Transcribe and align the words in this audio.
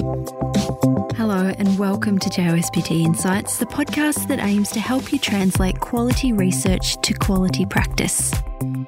Hello, 0.00 1.52
and 1.58 1.78
welcome 1.78 2.18
to 2.20 2.30
JOSPT 2.30 3.04
Insights, 3.04 3.58
the 3.58 3.66
podcast 3.66 4.28
that 4.28 4.38
aims 4.38 4.70
to 4.70 4.80
help 4.80 5.12
you 5.12 5.18
translate 5.18 5.78
quality 5.78 6.32
research 6.32 6.98
to 7.02 7.12
quality 7.12 7.66
practice. 7.66 8.32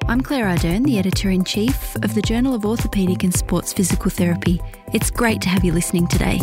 I'm 0.07 0.21
Claire 0.21 0.45
Ardern, 0.45 0.83
the 0.85 0.97
editor 0.97 1.29
in 1.29 1.43
chief 1.43 1.95
of 1.97 2.15
the 2.15 2.21
Journal 2.23 2.55
of 2.55 2.63
Orthopaedic 2.63 3.23
and 3.23 3.31
Sports 3.31 3.73
Physical 3.73 4.09
Therapy. 4.09 4.59
It's 4.91 5.11
great 5.11 5.39
to 5.41 5.49
have 5.49 5.63
you 5.63 5.71
listening 5.71 6.07
today. 6.07 6.39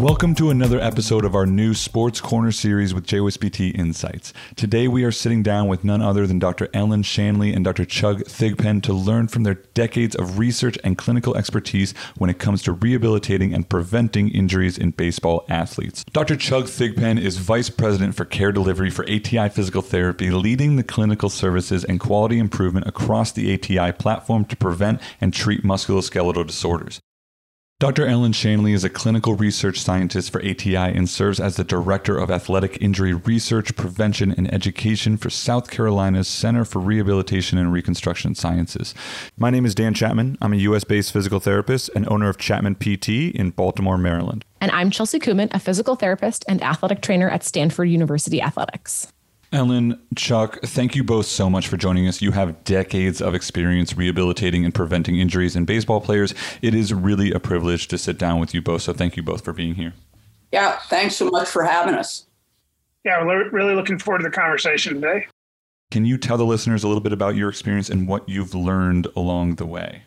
Welcome 0.00 0.34
to 0.36 0.48
another 0.48 0.80
episode 0.80 1.26
of 1.26 1.34
our 1.34 1.44
new 1.44 1.74
Sports 1.74 2.22
Corner 2.22 2.52
series 2.52 2.94
with 2.94 3.06
JOSPT 3.06 3.78
Insights. 3.78 4.32
Today 4.56 4.88
we 4.88 5.04
are 5.04 5.12
sitting 5.12 5.42
down 5.42 5.68
with 5.68 5.84
none 5.84 6.00
other 6.00 6.26
than 6.26 6.38
Dr. 6.38 6.70
Ellen 6.72 7.02
Shanley 7.02 7.52
and 7.52 7.66
Dr. 7.66 7.84
Chuck 7.84 8.20
Thigpen 8.20 8.82
to 8.84 8.94
learn 8.94 9.28
from 9.28 9.42
their 9.42 9.56
decades 9.74 10.16
of 10.16 10.38
research 10.38 10.78
and 10.82 10.96
clinical 10.96 11.36
expertise 11.36 11.92
when 12.16 12.30
it 12.30 12.38
comes 12.38 12.62
to 12.62 12.72
rehabilitating 12.72 13.52
and 13.52 13.68
preventing 13.68 14.30
injuries 14.30 14.78
in 14.78 14.92
baseball 14.92 15.44
athletes. 15.50 16.02
Dr. 16.14 16.36
Chuck 16.36 16.64
Thigpen 16.64 17.20
is 17.20 17.36
Vice 17.36 17.68
President 17.68 18.14
for 18.14 18.24
Care 18.24 18.52
Delivery 18.52 18.88
for 18.88 19.04
ATI 19.04 19.50
Physical 19.50 19.82
Therapy, 19.82 20.30
leading 20.30 20.76
the 20.76 20.82
clinical 20.82 21.28
services 21.28 21.84
and 21.84 22.00
quality 22.00 22.38
improvement 22.38 22.86
across 22.86 23.32
the 23.32 23.52
ATI 23.52 23.92
platform 23.92 24.46
to 24.46 24.56
prevent 24.56 24.98
and 25.20 25.34
treat 25.34 25.62
musculoskeletal 25.62 26.46
disorders. 26.46 27.02
Dr. 27.80 28.06
Ellen 28.06 28.32
Shanley 28.32 28.74
is 28.74 28.84
a 28.84 28.90
clinical 28.90 29.36
research 29.36 29.80
scientist 29.80 30.30
for 30.30 30.44
ATI 30.44 30.76
and 30.76 31.08
serves 31.08 31.40
as 31.40 31.56
the 31.56 31.64
Director 31.64 32.18
of 32.18 32.30
Athletic 32.30 32.76
Injury 32.82 33.14
Research, 33.14 33.74
Prevention, 33.74 34.32
and 34.32 34.52
Education 34.52 35.16
for 35.16 35.30
South 35.30 35.70
Carolina's 35.70 36.28
Center 36.28 36.66
for 36.66 36.78
Rehabilitation 36.78 37.56
and 37.56 37.72
Reconstruction 37.72 38.34
Sciences. 38.34 38.94
My 39.38 39.48
name 39.48 39.64
is 39.64 39.74
Dan 39.74 39.94
Chapman. 39.94 40.36
I'm 40.42 40.52
a 40.52 40.56
U.S. 40.56 40.84
based 40.84 41.10
physical 41.10 41.40
therapist 41.40 41.88
and 41.96 42.06
owner 42.12 42.28
of 42.28 42.36
Chapman 42.36 42.74
PT 42.74 43.08
in 43.34 43.48
Baltimore, 43.48 43.96
Maryland. 43.96 44.44
And 44.60 44.70
I'm 44.72 44.90
Chelsea 44.90 45.18
Kuman, 45.18 45.48
a 45.54 45.58
physical 45.58 45.96
therapist 45.96 46.44
and 46.46 46.62
athletic 46.62 47.00
trainer 47.00 47.30
at 47.30 47.42
Stanford 47.42 47.88
University 47.88 48.42
Athletics. 48.42 49.10
Ellen, 49.52 50.00
Chuck, 50.14 50.60
thank 50.62 50.94
you 50.94 51.02
both 51.02 51.26
so 51.26 51.50
much 51.50 51.66
for 51.66 51.76
joining 51.76 52.06
us. 52.06 52.22
You 52.22 52.30
have 52.30 52.62
decades 52.62 53.20
of 53.20 53.34
experience 53.34 53.96
rehabilitating 53.96 54.64
and 54.64 54.72
preventing 54.72 55.18
injuries 55.18 55.56
in 55.56 55.64
baseball 55.64 56.00
players. 56.00 56.34
It 56.62 56.72
is 56.72 56.94
really 56.94 57.32
a 57.32 57.40
privilege 57.40 57.88
to 57.88 57.98
sit 57.98 58.16
down 58.16 58.38
with 58.38 58.54
you 58.54 58.62
both. 58.62 58.82
So 58.82 58.92
thank 58.92 59.16
you 59.16 59.24
both 59.24 59.44
for 59.44 59.52
being 59.52 59.74
here. 59.74 59.94
Yeah, 60.52 60.78
thanks 60.88 61.16
so 61.16 61.28
much 61.30 61.48
for 61.48 61.64
having 61.64 61.94
us. 61.96 62.26
Yeah, 63.04 63.24
we're 63.24 63.50
really 63.50 63.74
looking 63.74 63.98
forward 63.98 64.18
to 64.18 64.24
the 64.24 64.30
conversation 64.30 64.94
today. 64.94 65.26
Can 65.90 66.04
you 66.04 66.16
tell 66.16 66.36
the 66.36 66.44
listeners 66.46 66.84
a 66.84 66.88
little 66.88 67.02
bit 67.02 67.12
about 67.12 67.34
your 67.34 67.48
experience 67.48 67.90
and 67.90 68.06
what 68.06 68.28
you've 68.28 68.54
learned 68.54 69.08
along 69.16 69.56
the 69.56 69.66
way? 69.66 70.04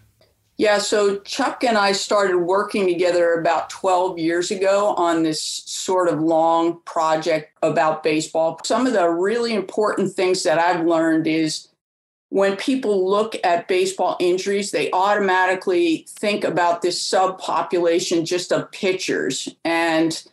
Yeah, 0.64 0.78
so 0.78 1.19
Chuck 1.19 1.66
and 1.66 1.78
I 1.78 1.92
started 1.92 2.38
working 2.38 2.88
together 2.88 3.33
about 3.33 3.69
12 3.69 4.17
years 4.17 4.50
ago 4.50 4.94
on 4.95 5.23
this 5.23 5.44
sort 5.66 6.08
of 6.08 6.22
long 6.22 6.80
project 6.86 7.58
about 7.61 8.02
baseball. 8.02 8.58
Some 8.64 8.88
of 8.88 8.94
the 8.94 9.09
really 9.09 9.53
important 9.53 10.14
things 10.14 10.44
that 10.44 10.59
I've 10.59 10.86
learned 10.86 11.28
is 11.28 11.67
when 12.30 12.56
people 12.56 13.09
look 13.09 13.36
at 13.44 13.67
baseball 13.67 14.16
injuries, 14.22 14.72
they 14.72 14.89
automatically 14.91 16.06
think 16.08 16.45
about 16.45 16.81
this 16.81 16.97
subpopulation 17.11 18.25
just 18.25 18.53
of 18.53 18.72
pitchers 18.72 19.50
and 19.66 20.23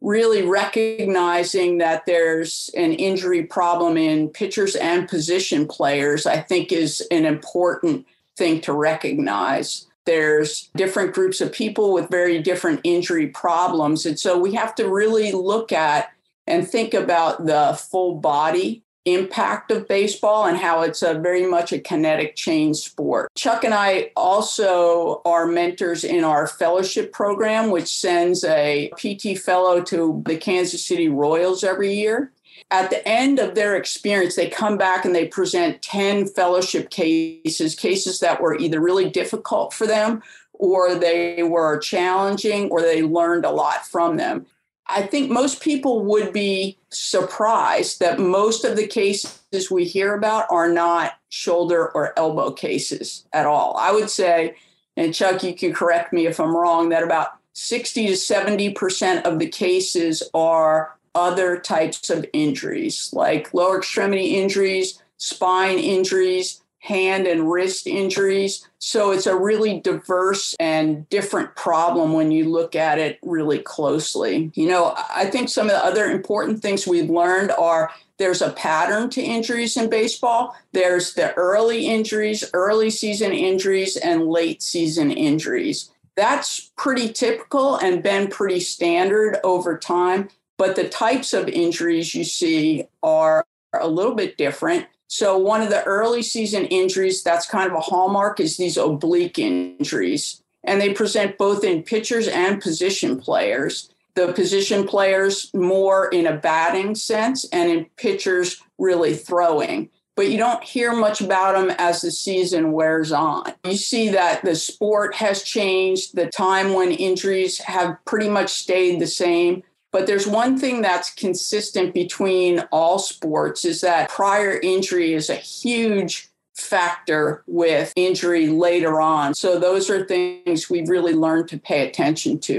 really 0.00 0.42
recognizing 0.42 1.78
that 1.78 2.06
there's 2.06 2.70
an 2.76 2.92
injury 2.92 3.42
problem 3.42 3.96
in 3.96 4.28
pitchers 4.28 4.76
and 4.76 5.08
position 5.08 5.66
players, 5.66 6.26
I 6.26 6.38
think 6.38 6.70
is 6.70 7.00
an 7.10 7.26
important 7.26 8.06
thing 8.40 8.62
to 8.62 8.72
recognize. 8.72 9.86
There's 10.06 10.70
different 10.74 11.12
groups 11.12 11.42
of 11.42 11.52
people 11.52 11.92
with 11.92 12.08
very 12.08 12.40
different 12.42 12.80
injury 12.84 13.26
problems. 13.26 14.06
And 14.06 14.18
so 14.18 14.38
we 14.38 14.54
have 14.54 14.74
to 14.76 14.88
really 14.88 15.30
look 15.30 15.72
at 15.72 16.10
and 16.46 16.66
think 16.66 16.94
about 16.94 17.44
the 17.44 17.78
full 17.78 18.14
body 18.14 18.82
impact 19.04 19.70
of 19.70 19.86
baseball 19.88 20.46
and 20.46 20.56
how 20.56 20.80
it's 20.82 21.02
a 21.02 21.14
very 21.14 21.46
much 21.46 21.70
a 21.72 21.78
kinetic 21.78 22.34
chain 22.34 22.72
sport. 22.72 23.30
Chuck 23.34 23.62
and 23.62 23.74
I 23.74 24.10
also 24.16 25.20
are 25.26 25.46
mentors 25.46 26.02
in 26.02 26.24
our 26.24 26.46
fellowship 26.46 27.12
program, 27.12 27.70
which 27.70 27.88
sends 27.88 28.42
a 28.44 28.90
PT 28.96 29.38
fellow 29.38 29.82
to 29.82 30.22
the 30.26 30.36
Kansas 30.36 30.84
City 30.84 31.08
Royals 31.10 31.62
every 31.62 31.92
year 31.92 32.32
at 32.70 32.90
the 32.90 33.06
end 33.06 33.38
of 33.38 33.54
their 33.54 33.76
experience, 33.76 34.36
they 34.36 34.48
come 34.48 34.78
back 34.78 35.04
and 35.04 35.14
they 35.14 35.26
present 35.26 35.82
10 35.82 36.26
fellowship 36.28 36.90
cases, 36.90 37.74
cases 37.74 38.20
that 38.20 38.40
were 38.40 38.56
either 38.56 38.80
really 38.80 39.10
difficult 39.10 39.72
for 39.72 39.86
them 39.86 40.22
or 40.52 40.94
they 40.94 41.42
were 41.42 41.78
challenging 41.78 42.70
or 42.70 42.82
they 42.82 43.02
learned 43.02 43.44
a 43.44 43.50
lot 43.50 43.86
from 43.86 44.16
them. 44.16 44.46
I 44.86 45.02
think 45.02 45.30
most 45.30 45.62
people 45.62 46.04
would 46.04 46.32
be 46.32 46.78
surprised 46.90 48.00
that 48.00 48.18
most 48.18 48.64
of 48.64 48.76
the 48.76 48.86
cases 48.86 49.70
we 49.70 49.84
hear 49.84 50.14
about 50.14 50.46
are 50.50 50.68
not 50.68 51.14
shoulder 51.28 51.90
or 51.90 52.16
elbow 52.18 52.50
cases 52.50 53.24
at 53.32 53.46
all. 53.46 53.76
I 53.78 53.92
would 53.92 54.10
say, 54.10 54.56
and 54.96 55.14
Chuck, 55.14 55.42
you 55.42 55.54
can 55.54 55.72
correct 55.72 56.12
me 56.12 56.26
if 56.26 56.40
I'm 56.40 56.54
wrong, 56.54 56.88
that 56.90 57.02
about 57.02 57.28
60 57.52 58.08
to 58.08 58.12
70% 58.12 59.22
of 59.22 59.38
the 59.38 59.48
cases 59.48 60.22
are 60.34 60.96
other 61.14 61.58
types 61.58 62.10
of 62.10 62.24
injuries 62.32 63.10
like 63.12 63.52
lower 63.52 63.78
extremity 63.78 64.36
injuries, 64.36 65.02
spine 65.16 65.78
injuries, 65.78 66.62
hand 66.80 67.26
and 67.26 67.50
wrist 67.50 67.86
injuries. 67.86 68.66
So 68.78 69.12
it's 69.12 69.26
a 69.26 69.36
really 69.36 69.80
diverse 69.80 70.54
and 70.58 71.08
different 71.10 71.54
problem 71.54 72.14
when 72.14 72.30
you 72.30 72.48
look 72.48 72.74
at 72.74 72.98
it 72.98 73.18
really 73.22 73.58
closely. 73.58 74.50
You 74.54 74.68
know, 74.68 74.94
I 75.14 75.26
think 75.26 75.48
some 75.48 75.66
of 75.66 75.72
the 75.72 75.84
other 75.84 76.06
important 76.06 76.62
things 76.62 76.86
we've 76.86 77.10
learned 77.10 77.52
are 77.52 77.90
there's 78.16 78.42
a 78.42 78.52
pattern 78.52 79.10
to 79.10 79.22
injuries 79.22 79.76
in 79.76 79.90
baseball. 79.90 80.56
There's 80.72 81.14
the 81.14 81.34
early 81.34 81.86
injuries, 81.86 82.44
early 82.52 82.90
season 82.90 83.32
injuries, 83.32 83.96
and 83.96 84.28
late 84.28 84.62
season 84.62 85.10
injuries. 85.10 85.90
That's 86.16 86.70
pretty 86.76 87.12
typical 87.12 87.76
and 87.76 88.02
been 88.02 88.28
pretty 88.28 88.60
standard 88.60 89.38
over 89.44 89.78
time 89.78 90.28
but 90.60 90.76
the 90.76 90.86
types 90.86 91.32
of 91.32 91.48
injuries 91.48 92.14
you 92.14 92.22
see 92.22 92.84
are 93.02 93.46
a 93.72 93.88
little 93.88 94.14
bit 94.14 94.36
different. 94.36 94.84
So, 95.06 95.38
one 95.38 95.62
of 95.62 95.70
the 95.70 95.82
early 95.84 96.22
season 96.22 96.66
injuries 96.66 97.22
that's 97.22 97.46
kind 97.46 97.70
of 97.70 97.74
a 97.74 97.80
hallmark 97.80 98.40
is 98.40 98.58
these 98.58 98.76
oblique 98.76 99.38
injuries. 99.38 100.42
And 100.62 100.78
they 100.78 100.92
present 100.92 101.38
both 101.38 101.64
in 101.64 101.82
pitchers 101.82 102.28
and 102.28 102.60
position 102.60 103.18
players. 103.18 103.90
The 104.16 104.34
position 104.34 104.86
players 104.86 105.50
more 105.54 106.08
in 106.08 106.26
a 106.26 106.36
batting 106.36 106.94
sense, 106.94 107.46
and 107.54 107.70
in 107.70 107.86
pitchers, 107.96 108.62
really 108.76 109.14
throwing. 109.14 109.88
But 110.14 110.28
you 110.28 110.36
don't 110.36 110.62
hear 110.62 110.92
much 110.92 111.22
about 111.22 111.54
them 111.54 111.74
as 111.78 112.02
the 112.02 112.10
season 112.10 112.72
wears 112.72 113.12
on. 113.12 113.54
You 113.64 113.78
see 113.78 114.10
that 114.10 114.44
the 114.44 114.54
sport 114.54 115.14
has 115.14 115.42
changed, 115.42 116.16
the 116.16 116.26
time 116.26 116.74
when 116.74 116.90
injuries 116.90 117.56
have 117.60 117.96
pretty 118.04 118.28
much 118.28 118.50
stayed 118.50 119.00
the 119.00 119.06
same 119.06 119.62
but 119.92 120.06
there's 120.06 120.26
one 120.26 120.58
thing 120.58 120.82
that's 120.82 121.12
consistent 121.12 121.94
between 121.94 122.60
all 122.70 122.98
sports 122.98 123.64
is 123.64 123.80
that 123.80 124.08
prior 124.08 124.58
injury 124.62 125.14
is 125.14 125.28
a 125.28 125.34
huge 125.34 126.30
factor 126.54 127.42
with 127.46 127.92
injury 127.96 128.48
later 128.48 129.00
on. 129.00 129.34
So 129.34 129.58
those 129.58 129.90
are 129.90 130.04
things 130.04 130.70
we've 130.70 130.88
really 130.88 131.14
learned 131.14 131.48
to 131.48 131.58
pay 131.58 131.86
attention 131.86 132.38
to. 132.40 132.58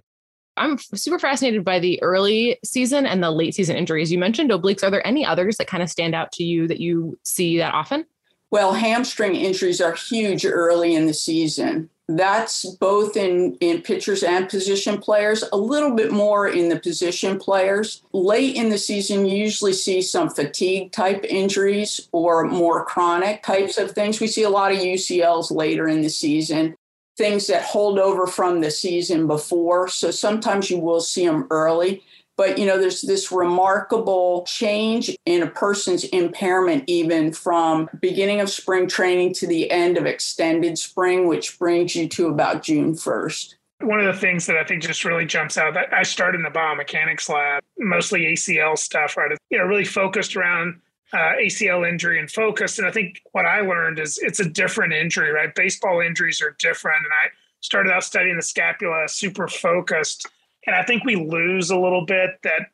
I'm 0.58 0.78
super 0.78 1.18
fascinated 1.18 1.64
by 1.64 1.80
the 1.80 2.02
early 2.04 2.60
season 2.64 3.06
and 3.06 3.24
the 3.24 3.32
late 3.32 3.56
season 3.56 3.78
injuries. 3.78 4.12
You 4.12 4.20
mentioned 4.20 4.52
obliques. 4.52 4.84
Are 4.84 4.92
there 4.92 5.06
any 5.08 5.26
others 5.26 5.58
that 5.58 5.68
kind 5.68 5.82
of 5.82 5.90
stand 5.90 6.14
out 6.14 6.32
to 6.34 6.44
you 6.44 6.68
that 6.68 6.80
you 6.80 7.18
see 7.24 7.58
that 7.58 7.74
often? 7.74 8.06
Well, 8.52 8.74
hamstring 8.74 9.36
injuries 9.36 9.80
are 9.80 9.94
huge 9.94 10.46
early 10.46 10.94
in 10.94 11.06
the 11.06 11.14
season. 11.14 11.90
That's 12.18 12.66
both 12.76 13.16
in, 13.16 13.56
in 13.62 13.82
pitchers 13.82 14.24
and 14.24 14.50
position 14.50 14.98
players, 14.98 15.44
a 15.52 15.58
little 15.58 15.96
bit 15.96 16.12
more 16.12 16.48
in 16.48 16.70
the 16.70 16.80
position 16.80 17.40
players. 17.40 18.04
Late 18.12 18.56
in 18.56 18.70
the 18.70 18.78
season, 18.78 19.26
you 19.26 19.38
usually 19.38 19.74
see 19.74 20.02
some 20.02 20.30
fatigue 20.30 20.92
type 20.92 21.24
injuries 21.28 22.10
or 22.12 22.44
more 22.46 22.86
chronic 22.86 23.44
types 23.44 23.78
of 23.78 23.92
things. 23.92 24.20
We 24.20 24.28
see 24.28 24.44
a 24.44 24.50
lot 24.50 24.72
of 24.72 24.80
UCLs 24.80 25.52
later 25.52 25.88
in 25.88 26.02
the 26.02 26.10
season, 26.10 26.76
things 27.18 27.48
that 27.48 27.64
hold 27.64 28.00
over 28.00 28.28
from 28.28 28.62
the 28.62 28.72
season 28.72 29.28
before. 29.28 29.88
So 29.88 30.12
sometimes 30.12 30.70
you 30.70 30.80
will 30.80 31.02
see 31.02 31.26
them 31.26 31.48
early. 31.50 32.04
But, 32.38 32.58
you 32.58 32.66
know, 32.66 32.80
there's 32.80 33.02
this 33.02 33.32
remarkable 33.32 34.44
change 34.48 35.16
in 35.26 35.44
a 35.44 35.48
person's 35.48 36.06
impairment, 36.06 36.86
even 36.88 37.34
from 37.34 37.90
beginning 38.00 38.42
of 38.42 38.50
spring 38.50 38.88
training 38.88 39.34
to 39.36 39.48
the 39.48 39.70
end 39.70 39.98
of 39.98 40.06
extended 40.06 40.78
spring, 40.78 41.28
which 41.28 41.60
brings 41.60 41.96
you 41.96 42.08
to 42.10 42.28
about 42.28 42.64
June 42.64 42.94
1st. 42.94 43.56
One 43.82 44.00
of 44.00 44.06
the 44.06 44.20
things 44.20 44.46
that 44.46 44.58
I 44.58 44.64
think 44.64 44.84
just 44.84 45.06
really 45.06 45.26
jumps 45.26 45.58
out 45.58 45.74
that 45.74 45.94
I 45.94 46.04
started 46.04 46.38
in 46.38 46.44
the 46.44 46.50
biomechanics 46.50 47.30
lab, 47.30 47.64
mostly 47.80 48.22
ACL 48.22 48.78
stuff, 48.78 49.18
right? 49.18 49.32
You 49.50 49.58
know, 49.58 49.66
really 49.66 49.86
focused 49.86 50.36
around 50.36 50.80
uh, 51.14 51.34
ACL 51.42 51.88
injury 51.88 52.20
and 52.20 52.30
focused. 52.30 52.80
And 52.80 52.88
I 52.88 52.92
think 52.92 53.22
what 53.32 53.46
I 53.46 53.62
learned 53.62 54.00
is 54.00 54.20
it's 54.20 54.40
a 54.40 54.48
different 54.48 54.94
injury, 54.94 55.32
right? 55.32 55.54
Baseball 55.54 56.00
injuries 56.00 56.42
are 56.42 56.56
different. 56.60 57.00
And 57.00 57.14
I, 57.26 57.30
started 57.62 57.92
out 57.92 58.04
studying 58.04 58.36
the 58.36 58.42
scapula, 58.42 59.08
super 59.08 59.48
focused. 59.48 60.28
And 60.66 60.76
I 60.76 60.84
think 60.84 61.04
we 61.04 61.16
lose 61.16 61.70
a 61.70 61.78
little 61.78 62.06
bit 62.06 62.32
that 62.44 62.68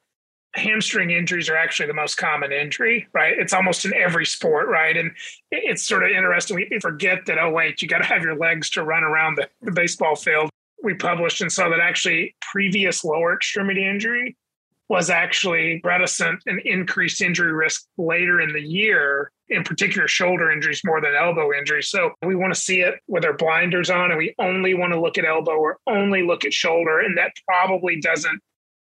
hamstring 0.55 1.11
injuries 1.11 1.49
are 1.49 1.55
actually 1.55 1.87
the 1.87 1.93
most 1.93 2.15
common 2.15 2.51
injury, 2.51 3.07
right? 3.13 3.37
It's 3.37 3.53
almost 3.53 3.85
in 3.85 3.93
every 3.93 4.25
sport, 4.25 4.67
right? 4.67 4.97
And 4.97 5.11
it's 5.51 5.83
sort 5.83 6.03
of 6.03 6.09
interesting. 6.09 6.55
We 6.55 6.79
forget 6.79 7.25
that, 7.27 7.37
oh, 7.37 7.51
wait, 7.51 7.81
you 7.81 7.87
got 7.87 7.99
to 7.99 8.05
have 8.05 8.23
your 8.23 8.35
legs 8.35 8.69
to 8.71 8.83
run 8.83 9.03
around 9.03 9.35
the, 9.35 9.49
the 9.61 9.71
baseball 9.71 10.15
field. 10.15 10.49
We 10.83 10.95
published 10.95 11.41
and 11.41 11.51
saw 11.51 11.69
that 11.69 11.79
actually 11.79 12.35
previous 12.51 13.03
lower 13.03 13.33
extremity 13.35 13.87
injury 13.87 14.35
was 14.89 15.09
actually 15.09 15.81
reticent 15.83 16.41
and 16.45 16.59
increased 16.61 17.21
injury 17.21 17.51
risk 17.51 17.85
later 17.97 18.39
in 18.39 18.53
the 18.53 18.61
year, 18.61 19.31
in 19.49 19.63
particular 19.63 20.07
shoulder 20.07 20.49
injuries 20.49 20.81
more 20.85 21.01
than 21.01 21.13
elbow 21.13 21.51
injuries. 21.53 21.89
So 21.89 22.11
we 22.25 22.35
want 22.35 22.53
to 22.53 22.59
see 22.59 22.81
it 22.81 22.95
with 23.07 23.25
our 23.25 23.33
blinders 23.33 23.89
on 23.89 24.11
and 24.11 24.17
we 24.17 24.33
only 24.39 24.73
want 24.73 24.93
to 24.93 24.99
look 24.99 25.17
at 25.17 25.25
elbow 25.25 25.57
or 25.57 25.77
only 25.87 26.23
look 26.23 26.45
at 26.45 26.53
shoulder. 26.53 26.99
And 26.99 27.17
that 27.17 27.33
probably 27.45 27.99
doesn't 27.99 28.41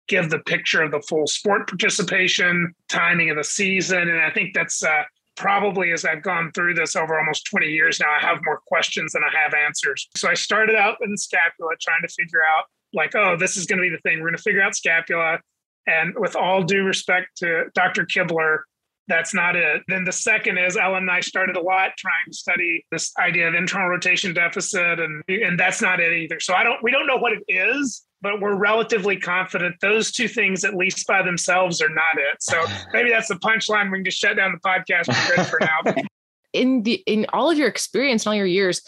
give 0.08 0.28
the 0.28 0.40
picture 0.40 0.82
of 0.82 0.90
the 0.90 1.00
full 1.00 1.26
sport 1.26 1.68
participation, 1.68 2.74
timing 2.88 3.30
of 3.30 3.36
the 3.36 3.44
season. 3.44 4.08
And 4.08 4.20
I 4.20 4.30
think 4.30 4.54
that's 4.54 4.82
uh, 4.82 5.04
probably 5.36 5.92
as 5.92 6.04
I've 6.04 6.22
gone 6.22 6.52
through 6.52 6.74
this 6.74 6.96
over 6.96 7.18
almost 7.18 7.46
20 7.46 7.66
years 7.66 7.98
now, 8.00 8.10
I 8.10 8.20
have 8.20 8.38
more 8.44 8.60
questions 8.66 9.12
than 9.12 9.22
I 9.24 9.36
have 9.36 9.54
answers. 9.54 10.08
So 10.16 10.28
I 10.28 10.34
started 10.34 10.76
out 10.76 10.98
in 11.02 11.16
scapula 11.16 11.70
trying 11.80 12.02
to 12.02 12.08
figure 12.08 12.42
out 12.42 12.64
like, 12.92 13.14
oh, 13.14 13.36
this 13.36 13.56
is 13.56 13.66
going 13.66 13.78
to 13.78 13.82
be 13.82 13.90
the 13.90 14.00
thing. 14.02 14.20
We're 14.20 14.28
going 14.28 14.36
to 14.36 14.42
figure 14.42 14.62
out 14.62 14.76
scapula. 14.76 15.40
And 15.86 16.14
with 16.16 16.36
all 16.36 16.62
due 16.62 16.84
respect 16.84 17.36
to 17.38 17.64
Dr. 17.74 18.06
Kibler, 18.06 18.60
that's 19.06 19.34
not 19.34 19.54
it. 19.54 19.82
Then 19.88 20.04
the 20.04 20.12
second 20.12 20.58
is 20.58 20.76
Ellen 20.76 21.02
and 21.02 21.10
I 21.10 21.20
started 21.20 21.56
a 21.56 21.60
lot 21.60 21.90
trying 21.98 22.24
to 22.26 22.34
study 22.34 22.84
this 22.90 23.12
idea 23.18 23.48
of 23.48 23.54
internal 23.54 23.88
rotation 23.88 24.32
deficit, 24.32 24.98
and 24.98 25.22
and 25.28 25.60
that's 25.60 25.82
not 25.82 26.00
it 26.00 26.16
either. 26.16 26.40
So 26.40 26.54
I 26.54 26.64
don't 26.64 26.82
we 26.82 26.90
don't 26.90 27.06
know 27.06 27.18
what 27.18 27.32
it 27.32 27.42
is, 27.48 28.06
but 28.22 28.40
we're 28.40 28.56
relatively 28.56 29.18
confident 29.18 29.76
those 29.82 30.10
two 30.10 30.28
things, 30.28 30.64
at 30.64 30.74
least 30.74 31.06
by 31.06 31.22
themselves, 31.22 31.82
are 31.82 31.90
not 31.90 32.16
it. 32.16 32.42
So 32.42 32.64
maybe 32.92 33.10
that's 33.10 33.28
the 33.28 33.34
punchline. 33.34 33.90
We 33.90 33.98
can 33.98 34.04
just 34.06 34.18
shut 34.18 34.36
down 34.36 34.52
the 34.52 34.68
podcast. 34.68 35.08
We're 35.08 35.36
good 35.36 35.46
for 35.46 35.58
now. 35.60 36.02
in 36.54 36.82
the 36.84 37.02
in 37.06 37.26
all 37.32 37.50
of 37.50 37.58
your 37.58 37.68
experience 37.68 38.24
and 38.24 38.28
all 38.30 38.36
your 38.36 38.46
years, 38.46 38.80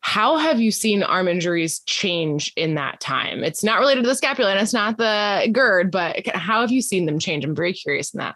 how 0.00 0.36
have 0.36 0.60
you 0.60 0.70
seen 0.70 1.02
arm 1.02 1.28
injuries 1.28 1.80
change 1.80 2.52
in 2.56 2.74
that 2.74 3.00
time? 3.00 3.44
It's 3.44 3.64
not 3.64 3.78
related 3.78 4.02
to 4.02 4.08
the 4.08 4.14
scapula 4.14 4.50
and 4.50 4.60
it's 4.60 4.72
not 4.72 4.98
the 4.98 5.48
gird 5.52 5.90
but 5.90 6.26
how 6.26 6.60
have 6.60 6.72
you 6.72 6.82
seen 6.82 7.06
them 7.06 7.18
change? 7.18 7.44
I'm 7.44 7.54
very 7.54 7.72
curious 7.72 8.12
in 8.12 8.18
that. 8.18 8.34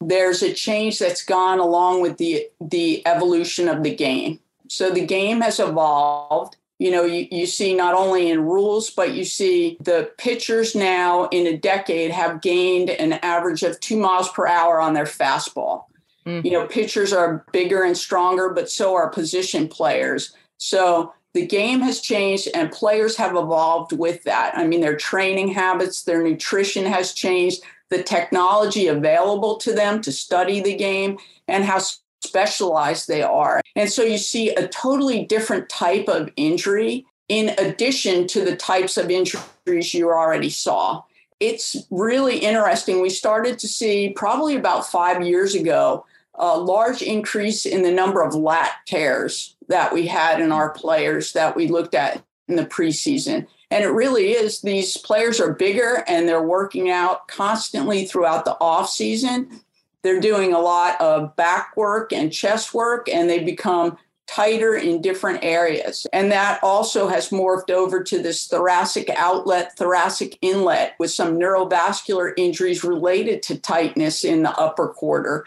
There's 0.00 0.42
a 0.42 0.52
change 0.52 0.98
that's 0.98 1.24
gone 1.24 1.60
along 1.60 2.00
with 2.00 2.16
the 2.16 2.46
the 2.60 3.06
evolution 3.06 3.68
of 3.68 3.82
the 3.82 3.94
game. 3.94 4.40
So 4.68 4.90
the 4.90 5.06
game 5.06 5.42
has 5.42 5.60
evolved. 5.60 6.56
You 6.78 6.90
know, 6.90 7.04
you, 7.04 7.28
you 7.30 7.46
see 7.46 7.74
not 7.74 7.94
only 7.94 8.28
in 8.28 8.40
rules, 8.40 8.90
but 8.90 9.12
you 9.12 9.24
see 9.24 9.76
the 9.80 10.10
pitchers 10.18 10.74
now 10.74 11.26
in 11.26 11.46
a 11.46 11.56
decade 11.56 12.10
have 12.10 12.40
gained 12.40 12.90
an 12.90 13.12
average 13.12 13.62
of 13.62 13.78
two 13.78 13.96
miles 13.96 14.28
per 14.30 14.48
hour 14.48 14.80
on 14.80 14.94
their 14.94 15.04
fastball. 15.04 15.84
Mm-hmm. 16.26 16.46
You 16.46 16.52
know, 16.52 16.66
pitchers 16.66 17.12
are 17.12 17.44
bigger 17.52 17.82
and 17.82 17.96
stronger, 17.96 18.50
but 18.50 18.70
so 18.70 18.94
are 18.94 19.10
position 19.10 19.68
players. 19.68 20.34
So 20.58 21.12
the 21.34 21.46
game 21.46 21.80
has 21.80 22.00
changed 22.00 22.48
and 22.54 22.70
players 22.70 23.16
have 23.16 23.32
evolved 23.32 23.92
with 23.92 24.22
that. 24.24 24.56
I 24.56 24.66
mean, 24.66 24.80
their 24.80 24.96
training 24.96 25.48
habits, 25.48 26.02
their 26.02 26.22
nutrition 26.22 26.84
has 26.84 27.12
changed, 27.12 27.62
the 27.90 28.02
technology 28.02 28.86
available 28.86 29.56
to 29.58 29.72
them 29.72 30.00
to 30.02 30.12
study 30.12 30.60
the 30.60 30.76
game, 30.76 31.18
and 31.48 31.64
how 31.64 31.80
specialized 32.24 33.08
they 33.08 33.22
are. 33.22 33.60
And 33.74 33.90
so 33.90 34.02
you 34.02 34.18
see 34.18 34.50
a 34.50 34.68
totally 34.68 35.24
different 35.24 35.68
type 35.68 36.08
of 36.08 36.30
injury 36.36 37.04
in 37.28 37.50
addition 37.58 38.26
to 38.28 38.44
the 38.44 38.56
types 38.56 38.96
of 38.96 39.10
injuries 39.10 39.94
you 39.94 40.08
already 40.10 40.50
saw. 40.50 41.02
It's 41.40 41.76
really 41.90 42.38
interesting. 42.38 43.00
We 43.00 43.10
started 43.10 43.58
to 43.58 43.68
see 43.68 44.12
probably 44.14 44.54
about 44.54 44.86
five 44.86 45.26
years 45.26 45.54
ago 45.54 46.04
a 46.34 46.58
large 46.58 47.02
increase 47.02 47.66
in 47.66 47.82
the 47.82 47.90
number 47.90 48.22
of 48.22 48.34
lat 48.34 48.72
tears 48.86 49.56
that 49.68 49.92
we 49.92 50.06
had 50.06 50.40
in 50.40 50.52
our 50.52 50.70
players 50.70 51.32
that 51.32 51.54
we 51.54 51.68
looked 51.68 51.94
at 51.94 52.24
in 52.48 52.56
the 52.56 52.66
preseason. 52.66 53.46
And 53.70 53.84
it 53.84 53.88
really 53.88 54.32
is 54.32 54.60
these 54.60 54.96
players 54.98 55.40
are 55.40 55.54
bigger 55.54 56.04
and 56.06 56.28
they're 56.28 56.42
working 56.42 56.90
out 56.90 57.28
constantly 57.28 58.04
throughout 58.04 58.44
the 58.44 58.56
off 58.60 58.90
season. 58.90 59.60
They're 60.02 60.20
doing 60.20 60.52
a 60.52 60.58
lot 60.58 61.00
of 61.00 61.34
back 61.36 61.76
work 61.76 62.12
and 62.12 62.32
chest 62.32 62.74
work 62.74 63.08
and 63.08 63.30
they 63.30 63.42
become 63.42 63.96
tighter 64.26 64.74
in 64.74 65.02
different 65.02 65.40
areas. 65.42 66.06
And 66.12 66.32
that 66.32 66.58
also 66.62 67.08
has 67.08 67.30
morphed 67.30 67.70
over 67.70 68.02
to 68.02 68.22
this 68.22 68.46
thoracic 68.46 69.10
outlet, 69.10 69.76
thoracic 69.76 70.38
inlet 70.40 70.94
with 70.98 71.10
some 71.10 71.38
neurovascular 71.38 72.32
injuries 72.36 72.84
related 72.84 73.42
to 73.44 73.58
tightness 73.58 74.24
in 74.24 74.42
the 74.42 74.58
upper 74.58 74.88
quarter 74.88 75.44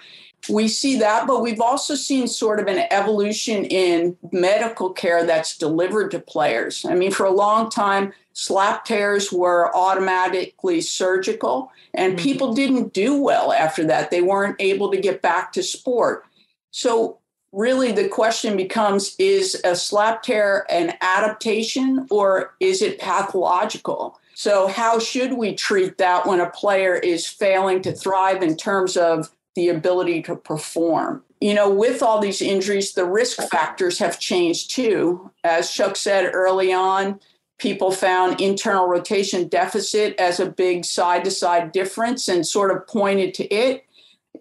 we 0.50 0.68
see 0.68 0.97
that, 1.00 1.27
but 1.27 1.42
we've 1.42 1.62
also 1.62 1.95
seen 1.95 2.27
sort 2.27 2.59
of 2.59 2.68
an 2.68 2.86
evolution 2.92 3.65
in 3.65 4.18
medical 4.31 4.92
care 4.92 5.25
that's 5.25 5.57
delivered 5.57 6.12
to 6.12 6.19
players. 6.19 6.86
I 6.86 6.95
mean, 6.95 7.12
for 7.12 7.25
a 7.25 7.31
long 7.31 7.69
time, 7.69 8.13
slap 8.33 8.86
tears 8.86 9.31
were 9.31 9.75
automatically 9.75 10.81
surgical, 10.81 11.71
and 11.94 12.13
mm-hmm. 12.13 12.24
people 12.24 12.53
didn't 12.53 12.94
do 12.94 13.19
well 13.19 13.51
after 13.51 13.86
that. 13.86 14.12
They 14.12 14.21
weren't 14.21 14.57
able 14.59 14.92
to 14.92 15.00
get 15.00 15.21
back 15.21 15.53
to 15.53 15.63
sport. 15.63 16.25
So, 16.71 17.19
really, 17.51 17.92
the 17.92 18.09
question 18.09 18.57
becomes 18.57 19.15
is 19.18 19.62
a 19.63 19.75
slap 19.75 20.24
tear 20.24 20.65
an 20.69 20.94
adaptation 21.01 22.06
or 22.09 22.53
is 22.59 22.81
it 22.81 23.00
pathological? 23.00 24.19
So, 24.33 24.68
how 24.68 25.00
should 25.00 25.33
we 25.33 25.56
treat 25.56 25.97
that 25.97 26.27
when 26.27 26.42
a 26.42 26.50
player 26.50 26.95
is 26.95 27.25
failing 27.25 27.81
to 27.83 27.94
thrive 27.94 28.44
in 28.44 28.57
terms 28.57 28.97
of 28.97 29.31
the 29.56 29.69
ability 29.69 30.22
to 30.24 30.36
perform. 30.36 31.24
You 31.42 31.54
know, 31.54 31.69
with 31.69 32.02
all 32.04 32.19
these 32.19 32.42
injuries, 32.42 32.94
the 32.94 33.06
risk 33.06 33.42
factors 33.50 34.00
have 34.00 34.19
changed 34.19 34.72
too. 34.72 35.31
As 35.44 35.72
Chuck 35.72 35.96
said 35.96 36.30
early 36.34 36.74
on, 36.74 37.19
people 37.57 37.92
found 37.92 38.42
internal 38.42 38.88
rotation 38.88 39.48
deficit 39.48 40.16
as 40.19 40.40
a 40.40 40.50
big 40.50 40.86
side 40.86 41.24
to 41.24 41.31
side 41.31 41.72
difference 41.72 42.28
and 42.28 42.46
sort 42.46 42.72
of 42.72 42.88
pointed 42.88 43.34
to 43.36 43.46
it. 43.54 43.86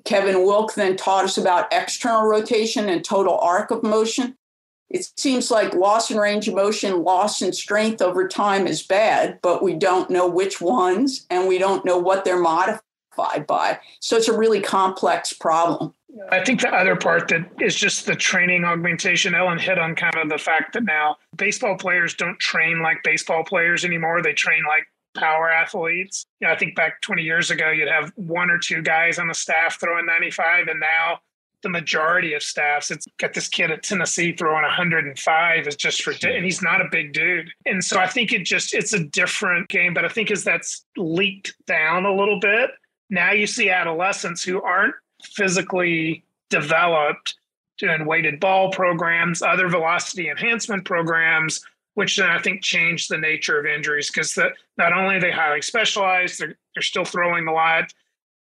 Kevin 0.05 0.45
Wilk 0.45 0.75
then 0.75 0.97
taught 0.97 1.25
us 1.25 1.39
about 1.39 1.73
external 1.73 2.27
rotation 2.27 2.89
and 2.89 3.05
total 3.05 3.39
arc 3.39 3.71
of 3.71 3.83
motion. 3.83 4.37
It 4.91 5.11
seems 5.17 5.51
like 5.51 5.75
loss 5.75 6.11
in 6.11 6.19
range 6.19 6.47
of 6.47 6.55
motion, 6.55 7.03
loss 7.03 7.41
in 7.43 7.53
strength 7.53 8.03
over 8.03 8.29
time 8.29 8.67
is 8.67 8.83
bad, 8.83 9.39
but 9.43 9.63
we 9.63 9.75
don't 9.75 10.11
know 10.11 10.29
which 10.29 10.61
ones 10.61 11.27
and 11.31 11.49
we 11.49 11.59
don't 11.59 11.85
know 11.85 11.99
what 11.99 12.25
they're 12.25 12.41
by. 13.17 13.79
So 14.01 14.17
it's 14.17 14.29
a 14.29 14.37
really 14.37 14.61
complex 14.61 15.33
problem. 15.33 15.95
I 16.31 16.45
think 16.45 16.61
the 16.61 16.73
other 16.73 16.95
part 16.95 17.29
that 17.29 17.51
is 17.61 17.75
just 17.75 18.07
the 18.07 18.15
training 18.15 18.65
augmentation. 18.65 19.35
Ellen 19.35 19.59
hit 19.59 19.79
on 19.79 19.97
kind 19.97 20.15
of 20.17 20.29
the 20.29 20.39
fact 20.39 20.73
that 20.75 20.85
now 20.85 21.17
baseball 21.37 21.77
players 21.77 22.15
don't 22.15 22.39
train 22.39 22.81
like 22.83 23.03
baseball 23.03 23.43
players 23.43 23.85
anymore. 23.85 24.23
They 24.23 24.33
train 24.33 24.63
like 24.69 24.85
power 25.15 25.51
athletes. 25.51 26.27
You 26.41 26.47
know, 26.47 26.55
I 26.55 26.57
think 26.57 26.77
back 26.77 27.01
20 27.01 27.23
years 27.23 27.51
ago, 27.51 27.71
you'd 27.71 27.89
have 27.89 28.13
one 28.17 28.51
or 28.51 28.59
two 28.59 28.83
guys 28.83 29.19
on 29.19 29.27
the 29.27 29.35
staff 29.35 29.81
throwing 29.81 30.07
95, 30.07 30.69
and 30.69 30.81
now 30.81 31.21
the 31.63 31.71
majority 31.71 32.35
of 32.35 32.43
staffs, 32.43 32.91
it's 32.91 33.07
got 33.19 33.33
this 33.33 33.49
kid 33.49 33.71
at 33.71 33.83
Tennessee 33.83 34.33
throwing 34.33 34.63
105 34.63 35.67
is 35.67 35.77
just 35.77 36.03
for, 36.03 36.13
and 36.23 36.45
he's 36.45 36.63
not 36.63 36.81
a 36.81 36.89
big 36.91 37.13
dude. 37.13 37.51
And 37.65 37.83
so 37.83 37.99
I 37.99 38.07
think 38.07 38.33
it 38.33 38.45
just, 38.45 38.75
it's 38.75 38.93
a 38.93 39.03
different 39.03 39.69
game. 39.69 39.95
But 39.95 40.05
I 40.05 40.09
think 40.09 40.31
as 40.31 40.45
that's 40.45 40.85
leaked 40.97 41.55
down 41.67 42.05
a 42.05 42.15
little 42.15 42.39
bit, 42.39 42.71
now 43.11 43.33
you 43.33 43.47
see 43.47 43.71
adolescents 43.71 44.43
who 44.43 44.63
aren't 44.63 44.95
physically 45.23 46.25
developed 46.51 47.37
doing 47.79 48.07
weighted 48.07 48.41
ball 48.41 48.71
programs, 48.71 49.43
other 49.43 49.69
velocity 49.69 50.29
enhancement 50.29 50.85
programs, 50.85 51.61
which 51.95 52.17
then 52.17 52.31
I 52.31 52.41
think 52.41 52.63
changed 52.63 53.11
the 53.11 53.19
nature 53.19 53.59
of 53.59 53.67
injuries 53.67 54.11
because 54.11 54.39
not 54.79 54.93
only 54.93 55.17
are 55.17 55.21
they 55.21 55.31
highly 55.31 55.63
specialized, 55.63 56.39
they're, 56.41 56.57
they're 56.75 56.83
still 56.83 57.05
throwing 57.05 57.49
a 57.49 57.53
lot. 57.53 57.93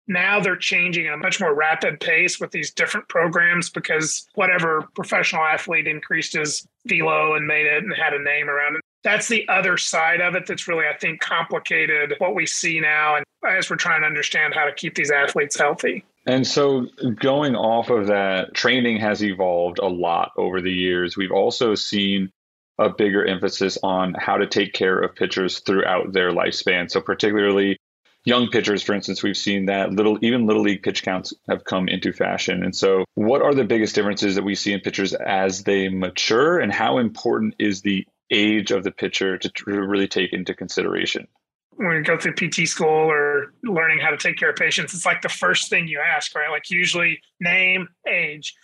Now 0.08 0.40
they're 0.40 0.58
changing 0.58 1.08
at 1.08 1.14
a 1.14 1.18
much 1.18 1.40
more 1.40 1.54
rapid 1.54 2.00
pace 2.00 2.40
with 2.40 2.52
these 2.52 2.74
different 2.74 3.08
programs 3.08 3.70
because 3.70 4.28
whatever 4.36 4.90
professional 4.96 5.44
athlete 5.44 5.88
increased 5.88 6.34
his 6.34 6.68
velo 6.86 7.36
and 7.36 7.48
made 7.48 7.68
it 7.68 7.84
and 7.84 7.94
had 7.94 8.14
a 8.14 8.22
name 8.22 8.50
around 8.50 8.76
it 8.76 8.81
that's 9.04 9.28
the 9.28 9.48
other 9.48 9.78
side 9.78 10.22
of 10.22 10.36
it 10.36 10.46
that's 10.48 10.68
really 10.68 10.86
i 10.86 10.98
think 10.98 11.20
complicated 11.20 12.14
what 12.20 12.36
we 12.36 12.46
see 12.46 12.80
now 12.80 13.16
and 13.16 13.26
as 13.48 13.70
we're 13.70 13.76
trying 13.76 14.02
to 14.02 14.08
understand 14.08 14.54
how 14.54 14.66
to 14.66 14.74
keep 14.74 14.96
these 14.96 15.12
athletes 15.12 15.58
healthy. 15.58 16.04
And 16.26 16.46
so 16.46 16.88
going 17.16 17.56
off 17.56 17.90
of 17.90 18.08
that 18.08 18.54
training 18.54 18.98
has 19.00 19.24
evolved 19.24 19.80
a 19.80 19.88
lot 19.88 20.32
over 20.38 20.62
the 20.62 20.72
years. 20.72 21.18
We've 21.18 21.32
also 21.32 21.74
seen 21.74 22.30
a 22.78 22.90
bigger 22.90 23.26
emphasis 23.26 23.78
on 23.82 24.14
how 24.14 24.38
to 24.38 24.48
take 24.48 24.74
care 24.74 25.00
of 25.00 25.16
pitchers 25.16 25.60
throughout 25.60 26.14
their 26.14 26.32
lifespan. 26.32 26.90
So 26.90 27.02
particularly 27.02 27.78
young 28.24 28.50
pitchers 28.50 28.84
for 28.84 28.94
instance 28.94 29.24
we've 29.24 29.36
seen 29.36 29.66
that 29.66 29.92
little 29.92 30.16
even 30.22 30.46
little 30.46 30.62
league 30.62 30.84
pitch 30.84 31.02
counts 31.02 31.34
have 31.50 31.64
come 31.64 31.88
into 31.88 32.14
fashion. 32.14 32.64
And 32.64 32.76
so 32.76 33.04
what 33.16 33.42
are 33.42 33.56
the 33.56 33.64
biggest 33.64 33.96
differences 33.96 34.36
that 34.36 34.44
we 34.44 34.54
see 34.54 34.74
in 34.74 34.80
pitchers 34.80 35.16
as 35.16 35.64
they 35.64 35.90
mature 35.90 36.60
and 36.60 36.72
how 36.72 37.00
important 37.00 37.56
is 37.58 37.82
the 37.82 38.06
age 38.32 38.72
of 38.72 38.84
the 38.84 38.92
pitcher 38.92 39.38
to, 39.38 39.50
to 39.50 39.66
really 39.66 40.08
take 40.08 40.34
into 40.34 40.54
consideration? 40.54 41.28
When 41.76 41.96
you 41.96 42.04
go 42.04 42.18
through 42.18 42.36
PT 42.36 42.68
school 42.68 42.88
or 42.88 43.54
learning 43.64 44.00
how 44.00 44.10
to 44.10 44.18
take 44.18 44.38
care 44.38 44.50
of 44.50 44.56
patients, 44.56 44.94
it's 44.94 45.06
like 45.06 45.22
the 45.22 45.30
first 45.30 45.70
thing 45.70 45.88
you 45.88 46.00
ask, 46.00 46.36
right? 46.36 46.50
Like 46.50 46.70
usually 46.70 47.22
name, 47.40 47.88
age. 48.08 48.56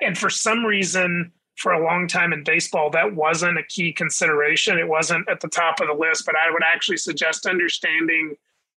And 0.00 0.16
for 0.16 0.30
some 0.30 0.64
reason, 0.64 1.32
for 1.56 1.72
a 1.72 1.84
long 1.84 2.08
time 2.08 2.32
in 2.32 2.42
baseball, 2.42 2.90
that 2.90 3.14
wasn't 3.14 3.58
a 3.58 3.62
key 3.62 3.92
consideration. 3.92 4.78
It 4.78 4.88
wasn't 4.88 5.28
at 5.28 5.40
the 5.40 5.48
top 5.48 5.80
of 5.80 5.86
the 5.86 5.94
list, 5.94 6.26
but 6.26 6.34
I 6.34 6.50
would 6.50 6.62
actually 6.64 6.96
suggest 6.96 7.46
understanding 7.46 8.36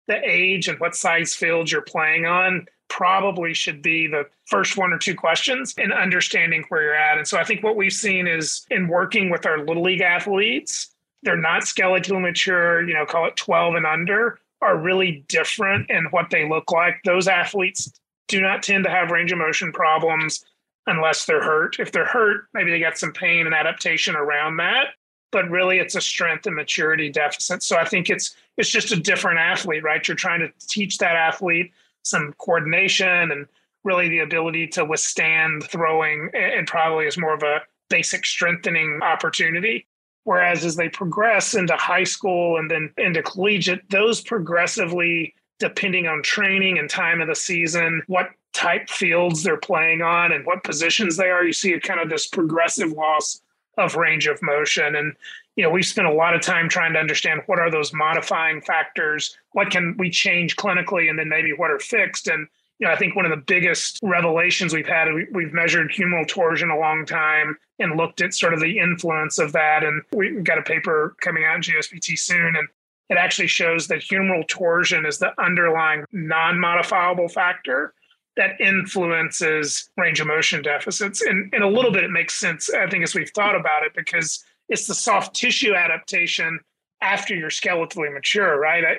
the 0.07 0.19
age 0.23 0.67
and 0.67 0.79
what 0.79 0.95
size 0.95 1.33
field 1.33 1.71
you're 1.71 1.81
playing 1.81 2.25
on 2.25 2.65
probably 2.87 3.53
should 3.53 3.81
be 3.81 4.07
the 4.07 4.25
first 4.45 4.77
one 4.77 4.93
or 4.93 4.97
two 4.97 5.15
questions 5.15 5.73
and 5.77 5.91
understanding 5.91 6.63
where 6.69 6.83
you're 6.83 6.95
at. 6.95 7.17
And 7.17 7.27
so 7.27 7.37
I 7.37 7.43
think 7.43 7.63
what 7.63 7.75
we've 7.75 7.93
seen 7.93 8.27
is 8.27 8.65
in 8.69 8.87
working 8.87 9.29
with 9.29 9.45
our 9.45 9.57
little 9.57 9.83
league 9.83 10.01
athletes, 10.01 10.93
they're 11.23 11.37
not 11.37 11.65
skeletal 11.65 12.19
mature, 12.19 12.87
you 12.87 12.93
know, 12.93 13.05
call 13.05 13.27
it 13.27 13.35
12 13.35 13.75
and 13.75 13.85
under, 13.85 14.39
are 14.61 14.77
really 14.77 15.25
different 15.27 15.89
in 15.89 16.05
what 16.05 16.29
they 16.29 16.47
look 16.47 16.71
like. 16.71 17.01
Those 17.03 17.27
athletes 17.27 17.91
do 18.27 18.41
not 18.41 18.63
tend 18.63 18.83
to 18.85 18.89
have 18.89 19.11
range 19.11 19.31
of 19.31 19.37
motion 19.37 19.71
problems 19.71 20.45
unless 20.87 21.25
they're 21.25 21.43
hurt. 21.43 21.79
If 21.79 21.91
they're 21.91 22.05
hurt, 22.05 22.47
maybe 22.53 22.71
they 22.71 22.79
got 22.79 22.97
some 22.97 23.11
pain 23.11 23.45
and 23.45 23.55
adaptation 23.55 24.15
around 24.15 24.57
that. 24.57 24.89
But 25.31 25.49
really 25.49 25.79
it's 25.79 25.95
a 25.95 26.01
strength 26.01 26.47
and 26.47 26.55
maturity 26.55 27.09
deficit. 27.09 27.61
So 27.61 27.75
I 27.77 27.85
think 27.85 28.09
it's 28.09 28.35
it's 28.57 28.69
just 28.69 28.93
a 28.93 28.95
different 28.95 29.39
athlete, 29.39 29.83
right? 29.83 30.07
You're 30.07 30.15
trying 30.15 30.39
to 30.39 30.51
teach 30.67 30.99
that 30.99 31.15
athlete 31.15 31.73
some 32.05 32.33
coordination 32.37 33.31
and 33.31 33.45
really 33.83 34.09
the 34.09 34.19
ability 34.19 34.67
to 34.67 34.85
withstand 34.85 35.63
throwing 35.63 36.29
and 36.33 36.67
probably 36.67 37.05
is 37.05 37.17
more 37.17 37.33
of 37.33 37.43
a 37.43 37.61
basic 37.89 38.25
strengthening 38.25 38.99
opportunity. 39.03 39.87
Whereas 40.23 40.65
as 40.65 40.75
they 40.75 40.89
progress 40.89 41.53
into 41.53 41.75
high 41.75 42.03
school 42.03 42.57
and 42.57 42.69
then 42.69 42.91
into 42.97 43.21
collegiate, 43.21 43.87
those 43.91 44.21
progressively, 44.21 45.35
depending 45.59 46.07
on 46.07 46.23
training 46.23 46.79
and 46.79 46.89
time 46.89 47.21
of 47.21 47.27
the 47.27 47.35
season, 47.35 48.01
what 48.07 48.31
type 48.53 48.89
fields 48.89 49.43
they're 49.43 49.57
playing 49.57 50.01
on 50.01 50.31
and 50.31 50.45
what 50.45 50.63
positions 50.63 51.17
they 51.17 51.29
are, 51.29 51.43
you 51.43 51.53
see 51.53 51.73
a 51.73 51.79
kind 51.79 51.99
of 51.99 52.09
this 52.09 52.25
progressive 52.25 52.91
loss 52.91 53.41
of 53.77 53.95
range 53.95 54.27
of 54.27 54.41
motion. 54.41 54.95
And 54.95 55.15
you 55.55 55.63
know, 55.63 55.69
we've 55.69 55.85
spent 55.85 56.07
a 56.07 56.13
lot 56.13 56.35
of 56.35 56.41
time 56.41 56.67
trying 56.67 56.93
to 56.93 56.99
understand 56.99 57.41
what 57.45 57.59
are 57.59 57.71
those 57.71 57.93
modifying 57.93 58.61
factors, 58.61 59.37
what 59.53 59.71
can 59.71 59.95
we 59.97 60.09
change 60.09 60.55
clinically, 60.55 61.09
and 61.09 61.17
then 61.17 61.29
maybe 61.29 61.53
what 61.53 61.71
are 61.71 61.79
fixed. 61.79 62.27
And 62.27 62.47
you 62.79 62.87
know, 62.87 62.93
I 62.93 62.97
think 62.97 63.15
one 63.15 63.25
of 63.25 63.31
the 63.31 63.43
biggest 63.45 63.99
revelations 64.03 64.73
we've 64.73 64.87
had, 64.87 65.07
we've 65.31 65.53
measured 65.53 65.91
humeral 65.91 66.27
torsion 66.27 66.69
a 66.69 66.77
long 66.77 67.05
time 67.05 67.57
and 67.79 67.95
looked 67.95 68.21
at 68.21 68.33
sort 68.33 68.53
of 68.53 68.59
the 68.59 68.79
influence 68.79 69.37
of 69.37 69.53
that. 69.53 69.83
And 69.83 70.01
we've 70.11 70.43
got 70.43 70.57
a 70.57 70.63
paper 70.63 71.15
coming 71.21 71.45
out 71.45 71.55
in 71.55 71.61
JSPT 71.61 72.19
soon, 72.19 72.55
and 72.57 72.67
it 73.09 73.17
actually 73.17 73.47
shows 73.47 73.87
that 73.87 73.99
humeral 73.99 74.45
torsion 74.47 75.05
is 75.05 75.19
the 75.19 75.31
underlying 75.41 76.03
non-modifiable 76.11 77.29
factor 77.29 77.93
that 78.37 78.59
influences 78.59 79.89
range 79.97 80.19
of 80.19 80.27
motion 80.27 80.61
deficits. 80.61 81.21
And, 81.21 81.53
and 81.53 81.63
a 81.63 81.67
little 81.67 81.91
bit 81.91 82.03
it 82.03 82.11
makes 82.11 82.35
sense, 82.35 82.69
I 82.69 82.87
think, 82.89 83.03
as 83.03 83.15
we've 83.15 83.31
thought 83.31 83.55
about 83.55 83.83
it, 83.83 83.93
because 83.95 84.43
it's 84.69 84.87
the 84.87 84.95
soft 84.95 85.35
tissue 85.35 85.73
adaptation 85.73 86.59
after 87.01 87.35
you're 87.35 87.49
skeletally 87.49 88.13
mature, 88.13 88.59
right? 88.59 88.83
I, 88.83 88.95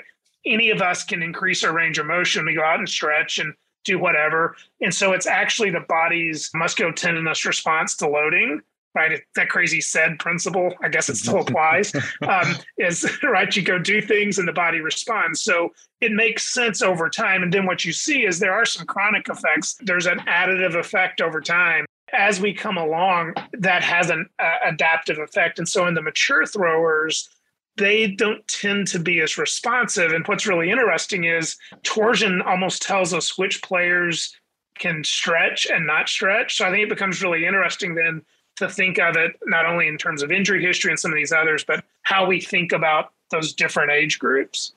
any 0.47 0.71
of 0.71 0.81
us 0.81 1.03
can 1.03 1.23
increase 1.23 1.65
our 1.65 1.73
range 1.73 1.99
of 1.99 2.07
motion. 2.07 2.47
We 2.47 2.55
go 2.55 2.63
out 2.63 2.79
and 2.79 2.89
stretch 2.89 3.39
and 3.39 3.53
do 3.85 3.99
whatever. 3.99 4.57
And 4.81 4.95
so 4.95 5.13
it's 5.13 5.27
actually 5.27 5.71
the 5.71 5.81
body's 5.81 6.51
musculotendinous 6.51 7.45
response 7.45 7.97
to 7.97 8.09
loading, 8.09 8.61
right? 8.97 9.23
That 9.37 9.49
crazy 9.49 9.81
SAID 9.81 10.19
principle, 10.19 10.75
I 10.83 10.89
guess 10.89 11.09
it 11.09 11.17
still 11.17 11.41
applies, 11.43 11.95
um, 12.27 12.57
is 12.79 13.19
right. 13.23 13.55
You 13.55 13.63
go 13.63 13.79
do 13.79 14.01
things 14.01 14.39
and 14.39 14.49
the 14.49 14.53
body 14.53 14.81
responds. 14.81 15.43
So 15.43 15.73
it 16.01 16.13
makes 16.13 16.53
sense 16.53 16.83
over 16.83 17.09
time. 17.09 17.43
And 17.43 17.53
then 17.53 17.67
what 17.67 17.85
you 17.85 17.93
see 17.93 18.27
is 18.27 18.39
there 18.39 18.55
are 18.55 18.67
some 18.67 18.87
chronic 18.87 19.29
effects. 19.29 19.77
There's 19.81 20.07
an 20.07 20.19
additive 20.21 20.75
effect 20.75 21.21
over 21.21 21.41
time 21.41 21.87
as 22.13 22.41
we 22.41 22.55
come 22.55 22.77
along, 22.77 23.35
that 23.53 23.83
has 23.83 24.11
an 24.11 24.29
uh, 24.39 24.57
adaptive 24.65 25.19
effect. 25.19 25.59
And 25.59 25.69
so 25.69 25.87
in 25.87 25.95
the 25.95 26.03
mature 26.03 26.47
throwers, 26.47 27.29
they 27.77 28.07
don't 28.07 28.47
tend 28.49 28.87
to 28.89 28.99
be 28.99 29.21
as 29.21 29.37
responsive. 29.37 30.13
And 30.13 30.27
what's 30.27 30.47
really 30.47 30.71
interesting 30.71 31.25
is 31.25 31.57
torsion 31.83 32.43
almost 32.43 32.83
tells 32.83 33.13
us 33.13 33.37
which 33.37 33.63
players 33.63 34.35
can 34.79 35.05
stretch 35.05 35.67
and 35.67 35.87
not 35.87 36.09
stretch. 36.09 36.57
So 36.57 36.65
I 36.65 36.71
think 36.71 36.85
it 36.85 36.89
becomes 36.89 37.23
really 37.23 37.45
interesting 37.45 37.95
then 37.95 38.23
to 38.57 38.69
think 38.69 38.99
of 38.99 39.17
it 39.17 39.33
not 39.47 39.67
only 39.67 39.87
in 39.87 39.99
terms 39.99 40.23
of 40.23 40.33
injury 40.33 40.65
history 40.65 40.91
and 40.91 40.99
some 40.99 41.11
of 41.11 41.17
these 41.17 41.33
others, 41.33 41.65
but 41.65 41.85
how 42.03 42.27
we 42.27 42.41
think 42.41 42.73
about 42.73 43.13
those 43.31 43.53
different 43.53 43.91
age 43.91 44.19
groups. 44.19 44.73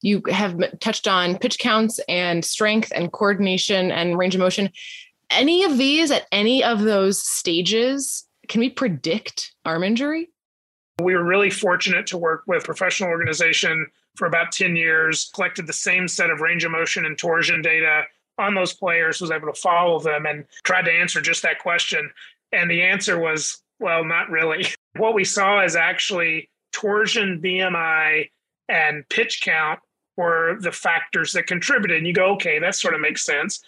You 0.00 0.22
have 0.30 0.78
touched 0.78 1.08
on 1.08 1.38
pitch 1.38 1.58
counts 1.58 2.00
and 2.08 2.44
strength 2.44 2.92
and 2.94 3.12
coordination 3.12 3.90
and 3.90 4.16
range 4.16 4.34
of 4.34 4.40
motion 4.40 4.70
any 5.30 5.64
of 5.64 5.78
these 5.78 6.10
at 6.10 6.26
any 6.32 6.64
of 6.64 6.82
those 6.82 7.20
stages, 7.20 8.26
can 8.48 8.60
we 8.60 8.70
predict 8.70 9.54
arm 9.64 9.84
injury? 9.84 10.30
We 11.00 11.14
were 11.14 11.24
really 11.24 11.50
fortunate 11.50 12.06
to 12.08 12.18
work 12.18 12.42
with 12.46 12.64
professional 12.64 13.10
organization 13.10 13.86
for 14.16 14.26
about 14.26 14.52
10 14.52 14.74
years, 14.74 15.30
collected 15.34 15.66
the 15.66 15.72
same 15.72 16.08
set 16.08 16.30
of 16.30 16.40
range 16.40 16.64
of 16.64 16.72
motion 16.72 17.06
and 17.06 17.16
torsion 17.16 17.62
data 17.62 18.02
on 18.38 18.54
those 18.54 18.72
players, 18.72 19.20
was 19.20 19.30
able 19.30 19.52
to 19.52 19.60
follow 19.60 20.00
them 20.00 20.26
and 20.26 20.44
tried 20.64 20.86
to 20.86 20.92
answer 20.92 21.20
just 21.20 21.42
that 21.42 21.60
question. 21.60 22.10
And 22.52 22.70
the 22.70 22.82
answer 22.82 23.18
was, 23.18 23.62
well, 23.80 24.04
not 24.04 24.30
really. 24.30 24.66
What 24.96 25.14
we 25.14 25.22
saw 25.22 25.62
is 25.62 25.76
actually 25.76 26.50
torsion, 26.72 27.40
BMI, 27.40 28.30
and 28.68 29.08
pitch 29.10 29.42
count 29.44 29.78
were 30.16 30.56
the 30.60 30.72
factors 30.72 31.32
that 31.34 31.46
contributed. 31.46 31.98
And 31.98 32.06
you 32.06 32.12
go, 32.12 32.32
okay, 32.32 32.58
that 32.58 32.74
sort 32.74 32.94
of 32.94 33.00
makes 33.00 33.24
sense. 33.24 33.62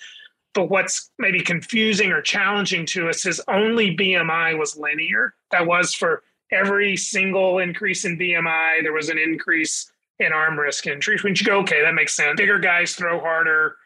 But 0.54 0.70
what's 0.70 1.08
maybe 1.20 1.40
confusing 1.40 2.10
or 2.10 2.20
challenging 2.20 2.84
to 2.87 3.08
us 3.08 3.26
is 3.26 3.40
only 3.46 3.96
BMI 3.96 4.58
was 4.58 4.76
linear. 4.76 5.34
That 5.52 5.66
was 5.66 5.94
for 5.94 6.25
every 6.50 6.96
single 6.96 7.58
increase 7.58 8.04
in 8.04 8.18
BMI, 8.18 8.82
there 8.82 8.92
was 8.92 9.08
an 9.08 9.18
increase 9.18 9.90
in 10.18 10.32
arm 10.32 10.58
risk 10.58 10.87
injuries. 10.87 11.22
When 11.22 11.34
you 11.34 11.44
go, 11.44 11.60
okay, 11.60 11.82
that 11.82 11.94
makes 11.94 12.14
sense. 12.14 12.37
Bigger 12.37 12.58
guys 12.58 12.94
throw 12.94 13.20
harder. 13.20 13.76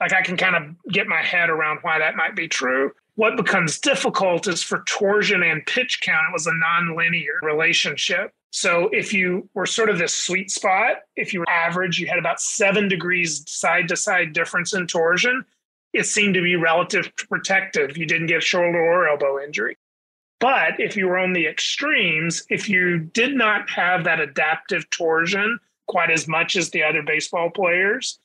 Like 0.00 0.12
I 0.12 0.22
can 0.22 0.36
kind 0.36 0.56
of 0.56 0.92
get 0.92 1.06
my 1.06 1.22
head 1.22 1.50
around 1.50 1.78
why 1.82 1.98
that 1.98 2.16
might 2.16 2.34
be 2.34 2.48
true. 2.48 2.92
What 3.16 3.36
becomes 3.36 3.78
difficult 3.78 4.46
is 4.46 4.62
for 4.62 4.82
torsion 4.88 5.42
and 5.42 5.64
pitch 5.66 6.00
count, 6.00 6.28
it 6.28 6.32
was 6.32 6.46
a 6.46 6.52
nonlinear 6.52 7.42
relationship. 7.42 8.32
So 8.50 8.88
if 8.92 9.12
you 9.12 9.48
were 9.54 9.66
sort 9.66 9.90
of 9.90 9.98
this 9.98 10.16
sweet 10.16 10.50
spot, 10.50 11.02
if 11.16 11.32
you 11.32 11.40
were 11.40 11.50
average, 11.50 11.98
you 11.98 12.06
had 12.06 12.18
about 12.18 12.40
seven 12.40 12.88
degrees 12.88 13.44
side 13.48 13.88
to 13.88 13.96
side 13.96 14.32
difference 14.32 14.74
in 14.74 14.86
torsion 14.86 15.44
it 15.92 16.06
seemed 16.06 16.34
to 16.34 16.42
be 16.42 16.56
relative 16.56 17.10
protective. 17.16 17.96
You 17.96 18.06
didn't 18.06 18.28
get 18.28 18.42
shoulder 18.42 18.78
or 18.78 19.08
elbow 19.08 19.42
injury. 19.42 19.76
But 20.38 20.78
if 20.78 20.96
you 20.96 21.06
were 21.06 21.18
on 21.18 21.32
the 21.32 21.46
extremes, 21.46 22.44
if 22.48 22.68
you 22.68 22.98
did 22.98 23.34
not 23.34 23.68
have 23.70 24.04
that 24.04 24.20
adaptive 24.20 24.88
torsion 24.90 25.58
quite 25.86 26.10
as 26.10 26.28
much 26.28 26.56
as 26.56 26.70
the 26.70 26.82
other 26.82 27.02
baseball 27.02 27.50
players, 27.50 28.18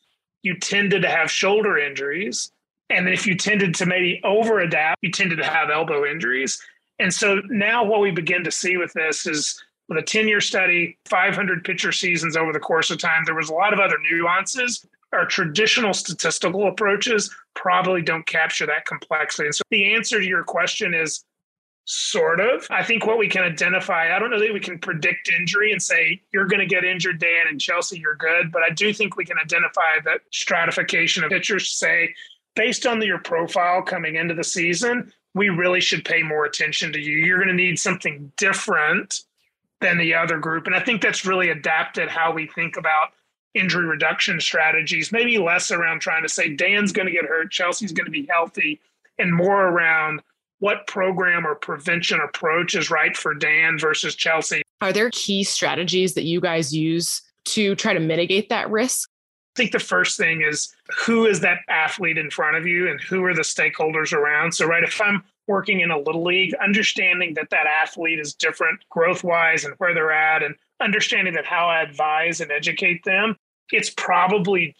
you 0.43 0.57
tended 0.57 1.01
to 1.01 1.09
have 1.09 1.31
shoulder 1.31 1.77
injuries. 1.77 2.51
And 2.89 3.05
then 3.05 3.13
if 3.13 3.25
you 3.25 3.35
tended 3.35 3.75
to 3.75 3.85
maybe 3.85 4.21
over 4.23 4.59
adapt, 4.59 4.99
you 5.01 5.11
tended 5.11 5.39
to 5.39 5.45
have 5.45 5.69
elbow 5.69 6.05
injuries. 6.05 6.61
And 6.99 7.13
so 7.13 7.41
now 7.49 7.83
what 7.83 8.01
we 8.01 8.11
begin 8.11 8.43
to 8.43 8.51
see 8.51 8.77
with 8.77 8.93
this 8.93 9.25
is 9.25 9.61
with 9.89 9.97
a 9.97 10.03
10 10.03 10.27
year 10.27 10.41
study, 10.41 10.97
500 11.05 11.63
pitcher 11.63 11.91
seasons 11.91 12.37
over 12.37 12.53
the 12.53 12.59
course 12.59 12.89
of 12.89 12.99
time, 12.99 13.23
there 13.25 13.35
was 13.35 13.49
a 13.49 13.53
lot 13.53 13.73
of 13.73 13.79
other 13.79 13.97
nuances 14.11 14.85
our 15.15 15.25
traditional 15.25 15.93
statistical 15.93 16.67
approaches 16.67 17.33
probably 17.55 18.01
don't 18.01 18.27
capture 18.27 18.65
that 18.65 18.85
complexity. 18.85 19.47
And 19.47 19.55
so 19.55 19.63
the 19.71 19.93
answer 19.93 20.19
to 20.19 20.27
your 20.27 20.43
question 20.43 20.93
is 20.93 21.23
sort 21.85 22.39
of. 22.39 22.67
I 22.69 22.83
think 22.83 23.05
what 23.05 23.17
we 23.17 23.27
can 23.27 23.43
identify, 23.43 24.15
I 24.15 24.19
don't 24.19 24.31
know 24.31 24.39
that 24.39 24.53
we 24.53 24.59
can 24.59 24.79
predict 24.79 25.29
injury 25.29 25.71
and 25.71 25.81
say, 25.81 26.21
you're 26.33 26.47
going 26.47 26.59
to 26.59 26.65
get 26.65 26.83
injured, 26.83 27.19
Dan, 27.19 27.45
and 27.47 27.61
Chelsea, 27.61 27.99
you're 27.99 28.15
good. 28.15 28.51
But 28.51 28.63
I 28.63 28.73
do 28.73 28.91
think 28.91 29.15
we 29.15 29.25
can 29.25 29.37
identify 29.37 29.99
that 30.03 30.21
stratification 30.31 31.23
of 31.23 31.29
pitchers 31.29 31.69
say, 31.69 32.13
based 32.55 32.85
on 32.85 33.01
your 33.01 33.19
profile 33.19 33.81
coming 33.81 34.15
into 34.15 34.33
the 34.33 34.43
season, 34.43 35.11
we 35.33 35.49
really 35.49 35.81
should 35.81 36.05
pay 36.05 36.23
more 36.23 36.45
attention 36.45 36.93
to 36.93 36.99
you. 36.99 37.17
You're 37.17 37.37
going 37.37 37.49
to 37.49 37.53
need 37.53 37.77
something 37.77 38.31
different 38.37 39.21
than 39.81 39.97
the 39.97 40.15
other 40.15 40.39
group. 40.39 40.65
And 40.65 40.75
I 40.75 40.79
think 40.79 41.01
that's 41.01 41.25
really 41.25 41.49
adapted 41.49 42.09
how 42.09 42.31
we 42.31 42.47
think 42.47 42.77
about 42.77 43.09
injury 43.53 43.85
reduction 43.85 44.39
strategies, 44.39 45.11
maybe 45.11 45.37
less 45.37 45.71
around 45.71 45.99
trying 45.99 46.23
to 46.23 46.29
say 46.29 46.53
Dan's 46.53 46.91
going 46.91 47.07
to 47.07 47.11
get 47.11 47.25
hurt, 47.25 47.51
Chelsea's 47.51 47.91
going 47.91 48.05
to 48.05 48.11
be 48.11 48.27
healthy, 48.29 48.79
and 49.17 49.33
more 49.33 49.67
around 49.67 50.21
what 50.59 50.87
program 50.87 51.45
or 51.45 51.55
prevention 51.55 52.19
approach 52.21 52.75
is 52.75 52.89
right 52.89 53.15
for 53.15 53.33
Dan 53.33 53.77
versus 53.77 54.15
Chelsea. 54.15 54.61
Are 54.81 54.93
there 54.93 55.09
key 55.11 55.43
strategies 55.43 56.13
that 56.15 56.23
you 56.23 56.41
guys 56.41 56.73
use 56.73 57.21
to 57.45 57.75
try 57.75 57.93
to 57.93 57.99
mitigate 57.99 58.49
that 58.49 58.69
risk? 58.69 59.09
I 59.55 59.57
think 59.57 59.71
the 59.71 59.79
first 59.79 60.17
thing 60.17 60.41
is 60.41 60.75
who 61.05 61.25
is 61.25 61.39
that 61.39 61.59
athlete 61.69 62.17
in 62.17 62.29
front 62.29 62.57
of 62.57 62.67
you 62.67 62.89
and 62.89 62.99
who 62.99 63.23
are 63.23 63.33
the 63.33 63.41
stakeholders 63.41 64.11
around. 64.11 64.53
So, 64.53 64.65
right, 64.65 64.83
if 64.83 64.99
I'm 65.01 65.23
working 65.47 65.79
in 65.79 65.91
a 65.91 65.97
little 65.97 66.23
league, 66.23 66.53
understanding 66.55 67.35
that 67.35 67.49
that 67.51 67.65
athlete 67.65 68.19
is 68.19 68.33
different 68.33 68.83
growth 68.89 69.23
wise 69.23 69.63
and 69.63 69.73
where 69.77 69.93
they're 69.93 70.11
at, 70.11 70.43
and 70.43 70.55
understanding 70.81 71.33
that 71.35 71.45
how 71.45 71.67
I 71.67 71.81
advise 71.81 72.41
and 72.41 72.51
educate 72.51 73.05
them, 73.05 73.37
it's 73.71 73.89
probably 73.89 74.75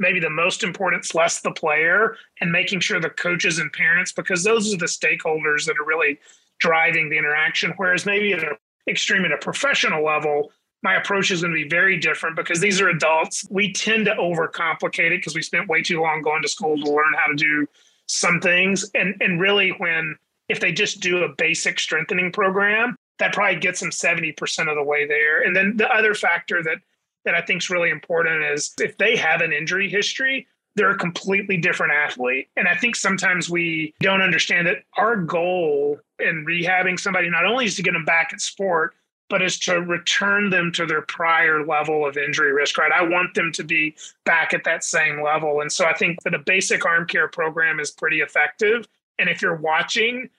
maybe 0.00 0.18
the 0.18 0.30
most 0.30 0.64
important, 0.64 1.14
less 1.14 1.40
the 1.40 1.52
player, 1.52 2.16
and 2.40 2.50
making 2.50 2.80
sure 2.80 2.98
the 2.98 3.10
coaches 3.10 3.60
and 3.60 3.72
parents, 3.72 4.12
because 4.12 4.42
those 4.42 4.74
are 4.74 4.78
the 4.78 4.86
stakeholders 4.86 5.64
that 5.66 5.78
are 5.78 5.86
really 5.86 6.18
driving 6.58 7.08
the 7.08 7.18
interaction. 7.18 7.72
Whereas 7.76 8.04
maybe 8.04 8.32
at 8.32 8.42
an 8.42 8.56
extreme 8.88 9.24
at 9.24 9.32
a 9.32 9.38
professional 9.38 10.04
level, 10.04 10.50
my 10.82 10.94
approach 10.94 11.30
is 11.30 11.42
going 11.42 11.52
to 11.52 11.62
be 11.62 11.68
very 11.68 11.96
different 11.96 12.36
because 12.36 12.60
these 12.60 12.80
are 12.80 12.88
adults. 12.88 13.44
We 13.50 13.72
tend 13.72 14.06
to 14.06 14.14
overcomplicate 14.14 15.10
it 15.10 15.18
because 15.18 15.34
we 15.34 15.42
spent 15.42 15.68
way 15.68 15.82
too 15.82 16.00
long 16.00 16.22
going 16.22 16.42
to 16.42 16.48
school 16.48 16.76
to 16.76 16.90
learn 16.90 17.14
how 17.16 17.26
to 17.26 17.34
do 17.34 17.66
some 18.06 18.40
things. 18.40 18.88
And 18.94 19.14
and 19.20 19.40
really 19.40 19.70
when 19.70 20.16
if 20.48 20.60
they 20.60 20.72
just 20.72 21.00
do 21.00 21.24
a 21.24 21.34
basic 21.36 21.78
strengthening 21.78 22.32
program, 22.32 22.96
that 23.18 23.32
probably 23.32 23.60
gets 23.60 23.80
them 23.80 23.90
70% 23.90 24.68
of 24.68 24.76
the 24.76 24.82
way 24.82 25.06
there. 25.06 25.42
And 25.42 25.54
then 25.54 25.76
the 25.76 25.90
other 25.90 26.14
factor 26.14 26.62
that 26.62 26.78
that 27.24 27.34
I 27.34 27.42
think 27.42 27.62
is 27.62 27.70
really 27.70 27.90
important 27.90 28.44
is 28.44 28.72
if 28.80 28.96
they 28.96 29.16
have 29.16 29.40
an 29.40 29.52
injury 29.52 29.90
history, 29.90 30.46
they're 30.76 30.90
a 30.90 30.96
completely 30.96 31.56
different 31.56 31.92
athlete. 31.92 32.48
And 32.56 32.68
I 32.68 32.76
think 32.76 32.94
sometimes 32.94 33.50
we 33.50 33.92
don't 34.00 34.22
understand 34.22 34.66
that 34.68 34.84
our 34.96 35.16
goal 35.16 35.98
in 36.20 36.46
rehabbing 36.46 36.98
somebody 36.98 37.28
not 37.28 37.44
only 37.44 37.66
is 37.66 37.74
to 37.76 37.82
get 37.82 37.92
them 37.92 38.04
back 38.04 38.30
at 38.32 38.40
sport, 38.40 38.94
but 39.28 39.42
is 39.42 39.58
to 39.60 39.80
return 39.80 40.50
them 40.50 40.72
to 40.72 40.86
their 40.86 41.02
prior 41.02 41.64
level 41.64 42.06
of 42.06 42.16
injury 42.16 42.52
risk, 42.52 42.78
right? 42.78 42.92
I 42.92 43.02
want 43.02 43.34
them 43.34 43.52
to 43.52 43.64
be 43.64 43.94
back 44.24 44.54
at 44.54 44.64
that 44.64 44.84
same 44.84 45.22
level. 45.22 45.60
And 45.60 45.70
so 45.70 45.84
I 45.84 45.94
think 45.94 46.22
that 46.22 46.34
a 46.34 46.38
basic 46.38 46.84
arm 46.86 47.06
care 47.06 47.28
program 47.28 47.80
is 47.80 47.90
pretty 47.90 48.20
effective. 48.20 48.88
And 49.18 49.28
if 49.28 49.42
you're 49.42 49.56
watching, 49.56 50.30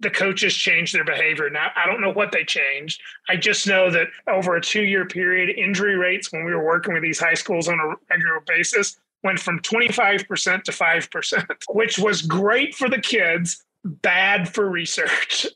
the 0.00 0.10
coaches 0.10 0.54
change 0.54 0.92
their 0.92 1.04
behavior. 1.04 1.48
Now, 1.48 1.70
I 1.76 1.86
don't 1.86 2.00
know 2.00 2.12
what 2.12 2.32
they 2.32 2.44
changed. 2.44 3.00
I 3.28 3.36
just 3.36 3.68
know 3.68 3.90
that 3.90 4.08
over 4.26 4.56
a 4.56 4.60
two 4.60 4.82
year 4.82 5.06
period, 5.06 5.56
injury 5.56 5.96
rates 5.96 6.32
when 6.32 6.44
we 6.44 6.52
were 6.52 6.64
working 6.64 6.92
with 6.92 7.02
these 7.02 7.20
high 7.20 7.34
schools 7.34 7.68
on 7.68 7.78
a 7.78 7.94
regular 8.10 8.40
basis 8.46 8.98
went 9.22 9.38
from 9.38 9.60
25% 9.60 10.64
to 10.64 10.72
5%, 10.72 11.56
which 11.70 11.98
was 11.98 12.22
great 12.22 12.74
for 12.74 12.88
the 12.88 13.00
kids, 13.00 13.64
bad 13.84 14.52
for 14.52 14.68
research. 14.68 15.46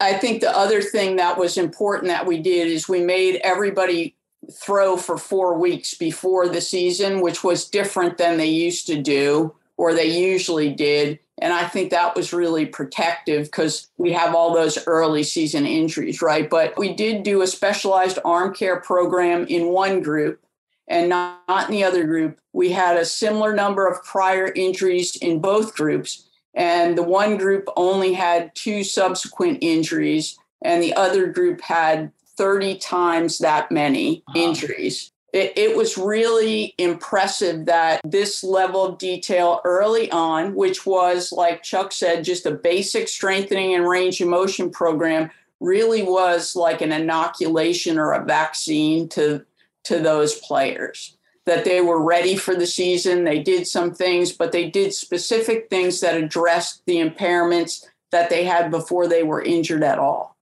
I 0.00 0.14
think 0.14 0.40
the 0.40 0.56
other 0.56 0.80
thing 0.80 1.16
that 1.16 1.38
was 1.38 1.56
important 1.56 2.08
that 2.08 2.26
we 2.26 2.38
did 2.40 2.68
is 2.68 2.88
we 2.88 3.00
made 3.00 3.40
everybody 3.42 4.14
throw 4.52 4.96
for 4.96 5.18
four 5.18 5.58
weeks 5.58 5.94
before 5.94 6.48
the 6.48 6.60
season, 6.60 7.20
which 7.20 7.42
was 7.42 7.68
different 7.68 8.16
than 8.18 8.36
they 8.36 8.46
used 8.46 8.86
to 8.86 9.00
do 9.00 9.54
or 9.76 9.94
they 9.94 10.06
usually 10.06 10.70
did. 10.70 11.18
And 11.40 11.52
I 11.52 11.66
think 11.66 11.90
that 11.90 12.16
was 12.16 12.32
really 12.32 12.66
protective 12.66 13.44
because 13.44 13.88
we 13.96 14.12
have 14.12 14.34
all 14.34 14.52
those 14.52 14.78
early 14.86 15.22
season 15.22 15.66
injuries, 15.66 16.20
right? 16.20 16.50
But 16.50 16.76
we 16.76 16.92
did 16.94 17.22
do 17.22 17.42
a 17.42 17.46
specialized 17.46 18.18
arm 18.24 18.52
care 18.52 18.80
program 18.80 19.46
in 19.46 19.68
one 19.68 20.02
group 20.02 20.40
and 20.88 21.08
not, 21.08 21.42
not 21.48 21.68
in 21.68 21.74
the 21.74 21.84
other 21.84 22.04
group. 22.04 22.40
We 22.52 22.70
had 22.70 22.96
a 22.96 23.04
similar 23.04 23.54
number 23.54 23.86
of 23.86 24.02
prior 24.02 24.52
injuries 24.54 25.14
in 25.16 25.40
both 25.40 25.76
groups 25.76 26.27
and 26.58 26.98
the 26.98 27.04
one 27.04 27.36
group 27.36 27.68
only 27.76 28.12
had 28.12 28.52
two 28.54 28.82
subsequent 28.82 29.58
injuries, 29.62 30.36
and 30.60 30.82
the 30.82 30.92
other 30.92 31.28
group 31.28 31.60
had 31.60 32.10
30 32.36 32.78
times 32.78 33.38
that 33.38 33.70
many 33.70 34.24
wow. 34.26 34.34
injuries. 34.42 35.12
It, 35.32 35.56
it, 35.56 35.76
was 35.76 35.98
really 35.98 36.74
impressive 36.78 37.66
that 37.66 38.00
this 38.02 38.42
level 38.42 38.84
of 38.84 38.98
detail 38.98 39.60
early 39.64 40.10
on, 40.10 40.54
which 40.54 40.84
was, 40.86 41.30
like 41.32 41.62
Chuck 41.62 41.92
said, 41.92 42.24
just 42.24 42.46
a 42.46 42.50
basic 42.50 43.08
strengthening 43.08 43.74
and 43.74 43.86
range 43.86 44.20
of 44.20 44.28
motion 44.28 44.70
program, 44.70 45.30
really 45.60 46.02
was 46.02 46.56
like 46.56 46.80
an 46.80 46.92
inoculation 46.92 47.98
or 47.98 48.12
a 48.12 48.24
vaccine 48.24 49.08
to, 49.10 49.44
to 49.84 50.00
those 50.00 50.40
players 50.40 51.17
that 51.48 51.64
they 51.64 51.80
were 51.80 52.00
ready 52.00 52.36
for 52.36 52.54
the 52.54 52.66
season. 52.66 53.24
They 53.24 53.42
did 53.42 53.66
some 53.66 53.92
things, 53.92 54.32
but 54.32 54.52
they 54.52 54.70
did 54.70 54.94
specific 54.94 55.68
things 55.68 56.00
that 56.00 56.16
addressed 56.16 56.82
the 56.86 56.96
impairments 56.96 57.84
that 58.10 58.30
they 58.30 58.44
had 58.44 58.70
before 58.70 59.08
they 59.08 59.22
were 59.22 59.42
injured 59.42 59.82
at 59.82 59.98
all. 59.98 60.36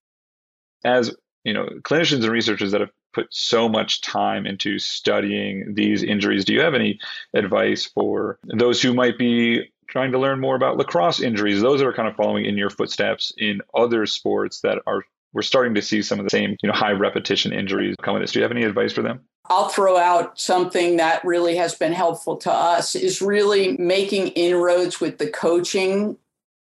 As 0.85 1.13
you 1.43 1.53
know, 1.53 1.65
clinicians 1.81 2.23
and 2.23 2.29
researchers 2.29 2.71
that 2.71 2.81
have 2.81 2.91
put 3.13 3.27
so 3.31 3.67
much 3.67 4.01
time 4.01 4.45
into 4.45 4.79
studying 4.79 5.73
these 5.73 6.03
injuries, 6.03 6.45
do 6.45 6.53
you 6.53 6.61
have 6.61 6.75
any 6.75 6.99
advice 7.33 7.85
for 7.85 8.37
those 8.43 8.81
who 8.81 8.93
might 8.93 9.17
be 9.17 9.63
trying 9.89 10.11
to 10.11 10.19
learn 10.19 10.39
more 10.39 10.55
about 10.55 10.77
lacrosse 10.77 11.21
injuries? 11.21 11.61
Those 11.61 11.79
that 11.79 11.87
are 11.87 11.93
kind 11.93 12.07
of 12.07 12.15
following 12.15 12.45
in 12.45 12.57
your 12.57 12.69
footsteps 12.69 13.33
in 13.37 13.61
other 13.73 14.05
sports 14.05 14.61
that 14.61 14.79
are 14.85 15.03
we're 15.33 15.41
starting 15.41 15.75
to 15.75 15.81
see 15.81 16.01
some 16.01 16.19
of 16.19 16.25
the 16.25 16.29
same, 16.29 16.57
you 16.61 16.67
know, 16.67 16.73
high 16.73 16.91
repetition 16.91 17.53
injuries 17.53 17.95
come 18.01 18.13
with 18.15 18.23
this. 18.23 18.31
Do 18.31 18.39
you 18.39 18.43
have 18.43 18.51
any 18.51 18.63
advice 18.63 18.93
for 18.93 19.01
them? 19.01 19.21
I'll 19.49 19.69
throw 19.69 19.97
out 19.97 20.39
something 20.39 20.97
that 20.97 21.23
really 21.23 21.55
has 21.55 21.75
been 21.75 21.93
helpful 21.93 22.37
to 22.37 22.51
us 22.51 22.95
is 22.95 23.21
really 23.21 23.77
making 23.77 24.29
inroads 24.29 24.99
with 24.99 25.17
the 25.17 25.29
coaching 25.29 26.17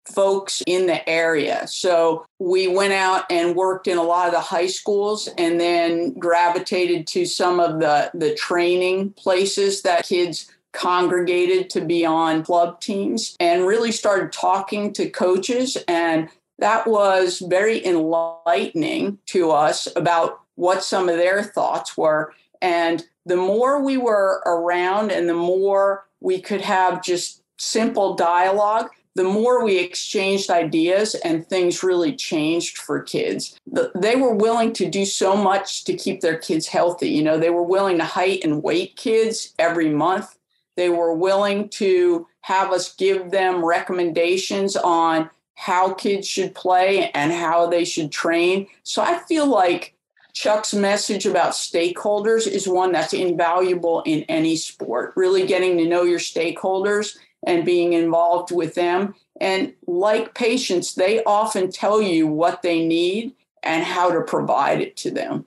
folks 0.06 0.62
in 0.68 0.86
the 0.86 1.08
area. 1.10 1.66
So 1.68 2.26
we 2.40 2.68
went 2.68 2.94
out 2.94 3.26
and 3.30 3.56
worked 3.56 3.88
in 3.88 3.98
a 3.98 4.04
lot 4.04 4.28
of 4.28 4.34
the 4.34 4.42
high 4.42 4.68
schools 4.68 5.30
and 5.38 5.60
then 5.60 6.14
gravitated 6.14 7.08
to 7.08 7.26
some 7.26 7.60
of 7.60 7.80
the 7.80 8.12
the 8.14 8.36
training 8.36 9.12
places 9.12 9.82
that 9.84 10.06
kids 10.06 10.52
congregated 10.74 11.70
to 11.70 11.82
be 11.82 12.06
on 12.06 12.44
club 12.44 12.82
teams 12.82 13.36
and 13.40 13.66
really 13.66 13.92
started 13.92 14.32
talking 14.32 14.92
to 14.92 15.10
coaches 15.10 15.78
and 15.88 16.30
that 16.60 16.88
was 16.88 17.40
very 17.48 17.86
enlightening 17.86 19.20
to 19.28 19.52
us 19.52 19.88
about 19.96 20.40
what 20.56 20.84
some 20.84 21.10
of 21.10 21.18
their 21.18 21.44
thoughts 21.44 21.96
were 21.96 22.34
and 22.64 23.06
the 23.26 23.36
more 23.36 23.84
we 23.84 23.98
were 23.98 24.42
around 24.46 25.12
and 25.12 25.30
the 25.30 25.36
more 25.36 26.08
we 26.22 26.42
could 26.42 26.62
have 26.62 27.04
just 27.04 27.44
simple 27.58 28.16
dialogue, 28.16 28.90
the 29.16 29.24
more 29.24 29.64
we 29.64 29.78
exchanged 29.78 30.50
ideas 30.50 31.14
and 31.14 31.46
things 31.46 31.84
really 31.84 32.16
changed 32.16 32.78
for 32.78 33.02
kids. 33.02 33.60
They 33.94 34.16
were 34.16 34.34
willing 34.34 34.74
to 34.74 34.90
do 34.90 35.06
so 35.06 35.36
much 35.36 35.84
to 35.84 35.94
keep 35.94 36.22
their 36.22 36.38
kids 36.38 36.68
healthy. 36.68 37.10
You 37.10 37.22
know, 37.22 37.38
they 37.38 37.52
were 37.52 37.64
willing 37.64 38.00
to 38.00 38.06
height 38.06 38.44
and 38.44 38.64
weight 38.64 38.96
kids 38.96 39.54
every 39.60 39.90
month. 39.90 40.36
They 40.76 40.90
were 40.90 41.14
willing 41.14 41.70
to 41.70 42.28
have 42.42 42.72
us 42.72 42.96
give 42.96 43.30
them 43.30 43.64
recommendations 43.64 44.76
on 44.76 45.30
how 45.56 45.94
kids 45.94 46.28
should 46.28 46.56
play 46.56 47.12
and 47.12 47.32
how 47.32 47.68
they 47.68 47.86
should 47.86 48.12
train. 48.12 48.68
So 48.82 49.04
I 49.04 49.20
feel 49.20 49.46
like 49.46 49.94
Chuck's 50.34 50.74
message 50.74 51.26
about 51.28 51.54
stakeholders 51.54 52.48
is 52.48 52.68
one 52.68 52.92
that's 52.92 53.14
invaluable 53.14 54.02
in 54.06 54.24
any 54.24 54.56
sport, 54.56 55.14
really 55.16 55.46
getting 55.46 55.78
to 55.78 55.88
know 55.88 56.04
your 56.04 56.20
stakeholders 56.20 57.18
and 57.46 57.66
being 57.66 57.94
involved 57.94 58.52
with 58.52 58.74
them. 58.74 59.14
And 59.40 59.74
like 59.86 60.34
patients, 60.34 60.96
they 60.96 61.24
often 61.24 61.72
tell 61.72 62.02
you 62.02 62.26
what 62.26 62.64
they 62.64 62.86
need 62.86 63.34
and 63.62 63.84
how 63.84 64.12
to 64.12 64.22
provide 64.22 64.82
it 64.82 64.98
to 64.98 65.12
them. 65.12 65.46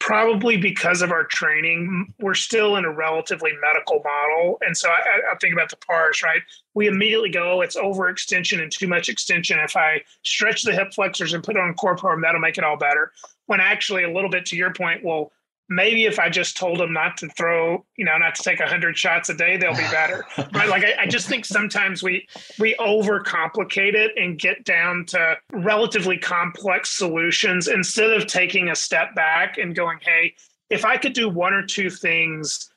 Probably 0.00 0.56
because 0.56 1.02
of 1.02 1.10
our 1.10 1.24
training, 1.24 2.14
we're 2.18 2.34
still 2.34 2.76
in 2.76 2.86
a 2.86 2.90
relatively 2.90 3.52
medical 3.60 4.00
model. 4.02 4.58
And 4.62 4.74
so 4.74 4.88
I, 4.88 5.32
I 5.32 5.36
think 5.38 5.52
about 5.52 5.68
the 5.70 5.76
PARS, 5.76 6.22
right? 6.22 6.40
We 6.72 6.86
immediately 6.86 7.30
go, 7.30 7.58
oh, 7.58 7.60
it's 7.60 7.76
overextension 7.76 8.62
and 8.62 8.72
too 8.72 8.88
much 8.88 9.08
extension. 9.10 9.58
If 9.58 9.76
I 9.76 10.02
stretch 10.22 10.62
the 10.62 10.72
hip 10.72 10.94
flexors 10.94 11.34
and 11.34 11.44
put 11.44 11.58
on 11.58 11.74
core 11.74 11.96
program, 11.96 12.22
that'll 12.22 12.40
make 12.40 12.56
it 12.56 12.64
all 12.64 12.78
better 12.78 13.12
when 13.48 13.60
actually 13.60 14.04
a 14.04 14.12
little 14.12 14.30
bit 14.30 14.46
to 14.46 14.56
your 14.56 14.72
point, 14.72 15.02
well, 15.02 15.32
maybe 15.70 16.04
if 16.04 16.18
I 16.18 16.28
just 16.28 16.56
told 16.56 16.78
them 16.78 16.92
not 16.92 17.16
to 17.18 17.28
throw, 17.28 17.84
you 17.96 18.04
know, 18.04 18.16
not 18.18 18.34
to 18.36 18.42
take 18.42 18.60
hundred 18.60 18.96
shots 18.96 19.28
a 19.30 19.34
day, 19.34 19.56
they'll 19.56 19.72
be 19.74 19.88
better. 19.90 20.24
right? 20.52 20.68
Like 20.68 20.84
I, 20.84 21.02
I, 21.02 21.06
just 21.06 21.28
think 21.28 21.44
sometimes 21.44 22.02
we 22.02 22.28
we 22.58 22.74
overcomplicate 22.76 23.94
it 23.94 24.12
and 24.16 24.38
get 24.38 24.64
down 24.64 25.06
to 25.06 25.36
relatively 25.52 26.18
complex 26.18 26.90
solutions 26.90 27.68
instead 27.68 28.10
of 28.10 28.26
taking 28.26 28.68
a 28.68 28.76
step 28.76 29.14
back 29.14 29.58
and 29.58 29.74
going, 29.74 29.98
hey, 30.02 30.34
if 30.70 30.84
I 30.84 30.98
could 30.98 31.14
do 31.14 31.28
one 31.28 31.54
or 31.54 31.64
two 31.64 31.90
things 31.90 32.70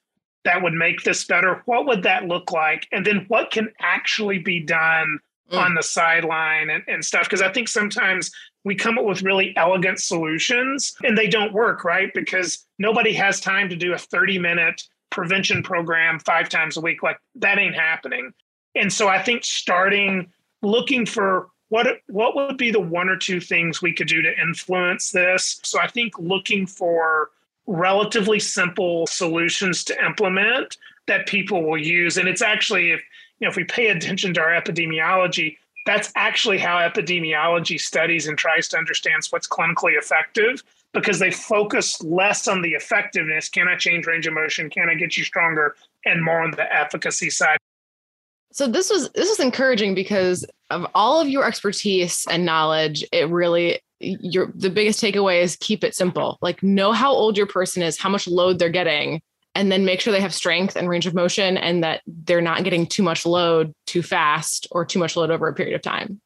that 0.46 0.64
would 0.64 0.74
make 0.74 1.04
this 1.04 1.26
better, 1.26 1.62
what 1.66 1.86
would 1.86 2.04
that 2.04 2.28
look 2.28 2.52
like? 2.52 2.88
And 2.92 3.06
then 3.06 3.26
what 3.28 3.52
can 3.52 3.72
actually 3.80 4.40
be 4.40 4.62
done 4.62 5.20
mm. 5.52 5.58
on 5.58 5.76
the 5.76 5.84
sideline 5.84 6.70
and, 6.70 6.84
and 6.88 7.06
stuff? 7.06 7.24
Because 7.24 7.42
I 7.42 7.52
think 7.52 7.68
sometimes 7.68 8.32
we 8.63 8.76
come 8.76 8.97
up 8.97 9.06
with 9.06 9.24
really 9.24 9.56
elegant 9.58 10.00
solutions 10.00 10.95
and 11.04 11.17
they 11.17 11.28
don't 11.28 11.54
work, 11.54 11.84
right? 11.84 12.13
Because 12.13 12.65
nobody 12.78 13.13
has 13.13 13.39
time 13.39 13.69
to 13.69 13.76
do 13.76 13.93
a 13.93 13.97
30 13.97 14.39
minute 14.39 14.84
prevention 15.10 15.63
program 15.63 16.19
five 16.19 16.50
times 16.50 16.78
a 16.78 16.82
week. 16.82 17.04
Like 17.04 17.19
that 17.36 17.58
ain't 17.58 17.76
happening. 17.76 18.34
And 18.76 18.91
so 18.91 19.08
I 19.08 19.21
think 19.21 19.43
starting 19.43 20.32
looking 20.62 21.06
for 21.06 21.50
what 21.69 21.88
what 22.08 22.36
would 22.36 22.58
be 22.58 22.71
the 22.71 22.80
one 22.80 23.10
or 23.10 23.17
two 23.17 23.39
things 23.39 23.82
we 23.82 23.93
could 23.93 24.08
do 24.08 24.21
to 24.21 24.41
influence 24.41 25.12
this. 25.12 25.60
So 25.63 25.80
I 25.80 25.88
think 25.88 26.17
looking 26.19 26.67
for 26.67 27.30
relatively 27.65 28.39
simple 28.39 29.08
solutions 29.08 29.84
to 29.86 30.06
implement 30.06 30.78
that 31.08 31.28
people 31.28 31.63
will 31.63 31.78
use. 31.78 32.17
And 32.17 32.28
it's 32.28 32.41
actually 32.41 32.91
if 32.91 33.02
you 33.39 33.45
know 33.45 33.50
if 33.50 33.56
we 33.56 33.63
pay 33.63 33.88
attention 33.88 34.34
to 34.36 34.41
our 34.41 34.50
epidemiology, 34.50 35.58
that's 35.86 36.12
actually 36.15 36.58
how 36.58 36.78
epidemiology 36.78 37.80
studies 37.80 38.28
and 38.28 38.38
tries 38.38 38.67
to 38.70 38.78
understand 38.78 39.24
what's 39.30 39.48
clinically 39.48 39.98
effective 39.98 40.63
because 40.94 41.20
they 41.20 41.32
focus 41.32 42.02
less 42.04 42.48
on 42.48 42.62
the 42.62 42.72
effectiveness. 42.72 43.50
Can 43.50 43.67
I 43.67 43.76
change 43.76 44.06
range 44.06 44.28
of 44.28 44.34
motion? 44.34 44.70
Can 44.70 44.89
I 44.89 44.96
get 44.96 45.17
you 45.17 45.24
stronger? 45.24 45.76
And 46.06 46.24
more 46.24 46.41
on 46.41 46.52
the 46.52 46.74
efficacy 46.74 47.30
side. 47.30 47.58
So 48.52 48.67
this 48.67 48.89
was 48.89 49.10
this 49.12 49.30
was 49.30 49.39
encouraging 49.39 49.96
because 49.96 50.46
of 50.70 50.86
all 50.94 51.22
of 51.22 51.30
your 51.30 51.46
expertise 51.46 52.26
and 52.30 52.46
knowledge, 52.46 53.06
it 53.12 53.30
really 53.30 53.80
your 54.00 54.52
the 54.56 54.70
biggest 54.70 55.02
takeaway 55.02 55.41
is 55.41 55.56
keep 55.58 55.84
it 55.84 55.96
simple. 55.96 56.38
Like 56.41 56.62
know 56.62 56.91
how 56.91 57.12
old 57.12 57.38
your 57.38 57.48
person 57.48 57.82
is, 57.82 57.98
how 57.98 58.10
much 58.10 58.28
load 58.28 58.60
they're 58.60 58.70
getting, 58.70 59.22
and 59.56 59.72
then 59.72 59.86
make 59.86 60.00
sure 60.00 60.14
they 60.14 60.22
have 60.22 60.34
strength 60.34 60.76
and 60.76 60.88
range 60.88 61.06
of 61.06 61.14
motion 61.14 61.58
and 61.58 61.84
that 61.84 62.02
they're 62.08 62.42
not 62.42 62.64
getting 62.64 62.88
too 62.88 63.04
much 63.04 63.26
load 63.26 63.74
too 63.86 64.02
fast 64.02 64.68
or 64.72 64.86
too 64.86 65.00
much 65.00 65.16
load 65.16 65.32
over 65.32 65.48
a 65.48 65.54
period 65.54 65.76
of 65.76 65.82
time. 65.82 66.22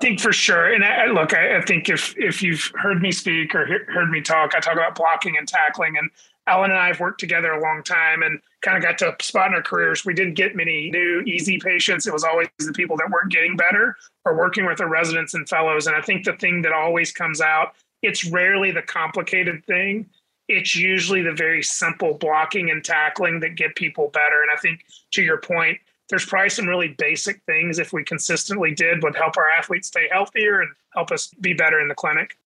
I 0.00 0.04
think 0.04 0.20
for 0.20 0.32
sure. 0.32 0.72
And 0.72 0.84
I, 0.84 1.06
look, 1.06 1.34
I, 1.34 1.58
I, 1.58 1.62
think 1.62 1.88
if 1.88 2.16
if 2.16 2.40
you've 2.40 2.70
heard 2.76 3.02
me 3.02 3.10
speak 3.10 3.54
or 3.54 3.66
he- 3.66 3.92
heard 3.92 4.10
me 4.10 4.20
talk, 4.20 4.54
I 4.54 4.60
talk 4.60 4.74
about 4.74 4.94
blocking 4.94 5.36
and 5.36 5.46
tackling. 5.46 5.96
And 5.96 6.08
Ellen 6.46 6.70
and 6.70 6.78
I 6.78 6.86
have 6.86 7.00
worked 7.00 7.20
together 7.20 7.50
a 7.52 7.60
long 7.60 7.82
time 7.82 8.22
and 8.22 8.40
kind 8.62 8.76
of 8.76 8.82
got 8.82 8.98
to 8.98 9.12
a 9.12 9.22
spot 9.22 9.48
in 9.48 9.54
our 9.54 9.62
careers. 9.62 10.04
We 10.04 10.14
didn't 10.14 10.34
get 10.34 10.56
many 10.56 10.90
new 10.90 11.22
easy 11.22 11.58
patients. 11.58 12.06
It 12.06 12.12
was 12.12 12.24
always 12.24 12.48
the 12.58 12.72
people 12.72 12.96
that 12.96 13.10
weren't 13.10 13.32
getting 13.32 13.56
better 13.56 13.96
or 14.24 14.36
working 14.36 14.66
with 14.66 14.80
our 14.80 14.88
residents 14.88 15.34
and 15.34 15.48
fellows. 15.48 15.86
And 15.86 15.96
I 15.96 16.00
think 16.00 16.24
the 16.24 16.34
thing 16.34 16.62
that 16.62 16.72
always 16.72 17.12
comes 17.12 17.40
out, 17.40 17.74
it's 18.02 18.24
rarely 18.24 18.70
the 18.70 18.82
complicated 18.82 19.64
thing. 19.66 20.08
It's 20.48 20.74
usually 20.74 21.22
the 21.22 21.32
very 21.32 21.62
simple 21.62 22.14
blocking 22.14 22.70
and 22.70 22.82
tackling 22.84 23.40
that 23.40 23.56
get 23.56 23.76
people 23.76 24.08
better. 24.08 24.42
And 24.42 24.50
I 24.52 24.60
think 24.60 24.80
to 25.12 25.22
your 25.22 25.38
point, 25.38 25.78
there's 26.08 26.24
probably 26.24 26.48
some 26.48 26.66
really 26.66 26.88
basic 26.88 27.42
things 27.44 27.78
if 27.78 27.92
we 27.92 28.02
consistently 28.02 28.74
did 28.74 29.02
would 29.02 29.14
help 29.14 29.36
our 29.36 29.48
athletes 29.50 29.88
stay 29.88 30.08
healthier 30.10 30.60
and 30.60 30.70
help 30.94 31.10
us 31.10 31.28
be 31.40 31.52
better 31.52 31.80
in 31.80 31.88
the 31.88 31.94
clinic. 31.94 32.38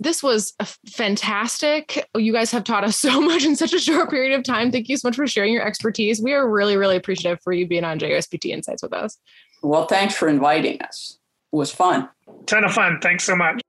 This 0.00 0.22
was 0.22 0.54
fantastic. 0.86 2.06
You 2.16 2.32
guys 2.32 2.52
have 2.52 2.62
taught 2.62 2.84
us 2.84 2.96
so 2.98 3.20
much 3.20 3.44
in 3.44 3.56
such 3.56 3.72
a 3.72 3.80
short 3.80 4.10
period 4.10 4.38
of 4.38 4.44
time. 4.44 4.70
Thank 4.70 4.88
you 4.88 4.96
so 4.96 5.08
much 5.08 5.16
for 5.16 5.26
sharing 5.26 5.52
your 5.52 5.66
expertise. 5.66 6.22
We 6.22 6.32
are 6.32 6.48
really, 6.48 6.76
really 6.76 6.96
appreciative 6.96 7.40
for 7.42 7.52
you 7.52 7.66
being 7.66 7.84
on 7.84 7.98
JOSPT 7.98 8.46
Insights 8.46 8.82
with 8.82 8.92
us. 8.92 9.18
Well, 9.62 9.86
thanks 9.86 10.14
for 10.14 10.28
inviting 10.28 10.80
us. 10.82 11.18
It 11.52 11.56
was 11.56 11.72
fun. 11.72 12.08
Ton 12.46 12.64
of 12.64 12.72
fun. 12.72 13.00
Thanks 13.00 13.24
so 13.24 13.34
much. 13.34 13.60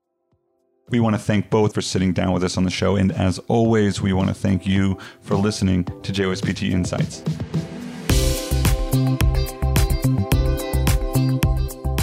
We 0.90 1.00
want 1.00 1.14
to 1.14 1.20
thank 1.20 1.50
both 1.50 1.72
for 1.72 1.80
sitting 1.80 2.12
down 2.12 2.32
with 2.32 2.44
us 2.44 2.56
on 2.56 2.64
the 2.64 2.70
show. 2.70 2.96
And 2.96 3.12
as 3.12 3.38
always, 3.48 4.02
we 4.02 4.12
want 4.12 4.28
to 4.28 4.34
thank 4.34 4.66
you 4.66 4.98
for 5.20 5.36
listening 5.36 5.84
to 5.84 6.12
JOSPT 6.12 6.70
Insights. 6.70 7.22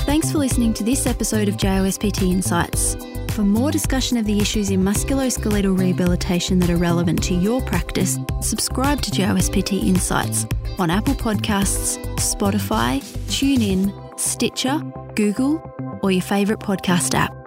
Thanks 0.06 0.32
for 0.32 0.38
listening 0.38 0.74
to 0.76 0.84
this 0.84 1.06
episode 1.06 1.50
of 1.50 1.58
JOSPT 1.58 2.24
Insights. 2.24 2.96
For 3.34 3.44
more 3.44 3.72
discussion 3.72 4.18
of 4.18 4.26
the 4.26 4.40
issues 4.40 4.72
in 4.72 4.82
musculoskeletal 4.82 5.78
rehabilitation 5.78 6.58
that 6.60 6.72
are 6.72 6.78
relevant 6.78 7.22
to 7.24 7.36
your 7.36 7.62
practice, 7.62 8.18
subscribe 8.42 9.02
to 9.02 9.12
JOSPT 9.12 9.84
Insights 9.84 10.48
on 10.80 10.90
Apple 10.90 11.14
Podcasts, 11.14 11.98
Spotify, 12.16 13.00
TuneIn, 13.28 14.20
Stitcher, 14.20 14.80
Google, 15.16 15.62
or 16.02 16.12
your 16.12 16.24
favourite 16.24 16.62
podcast 16.62 17.14
app. 17.14 17.47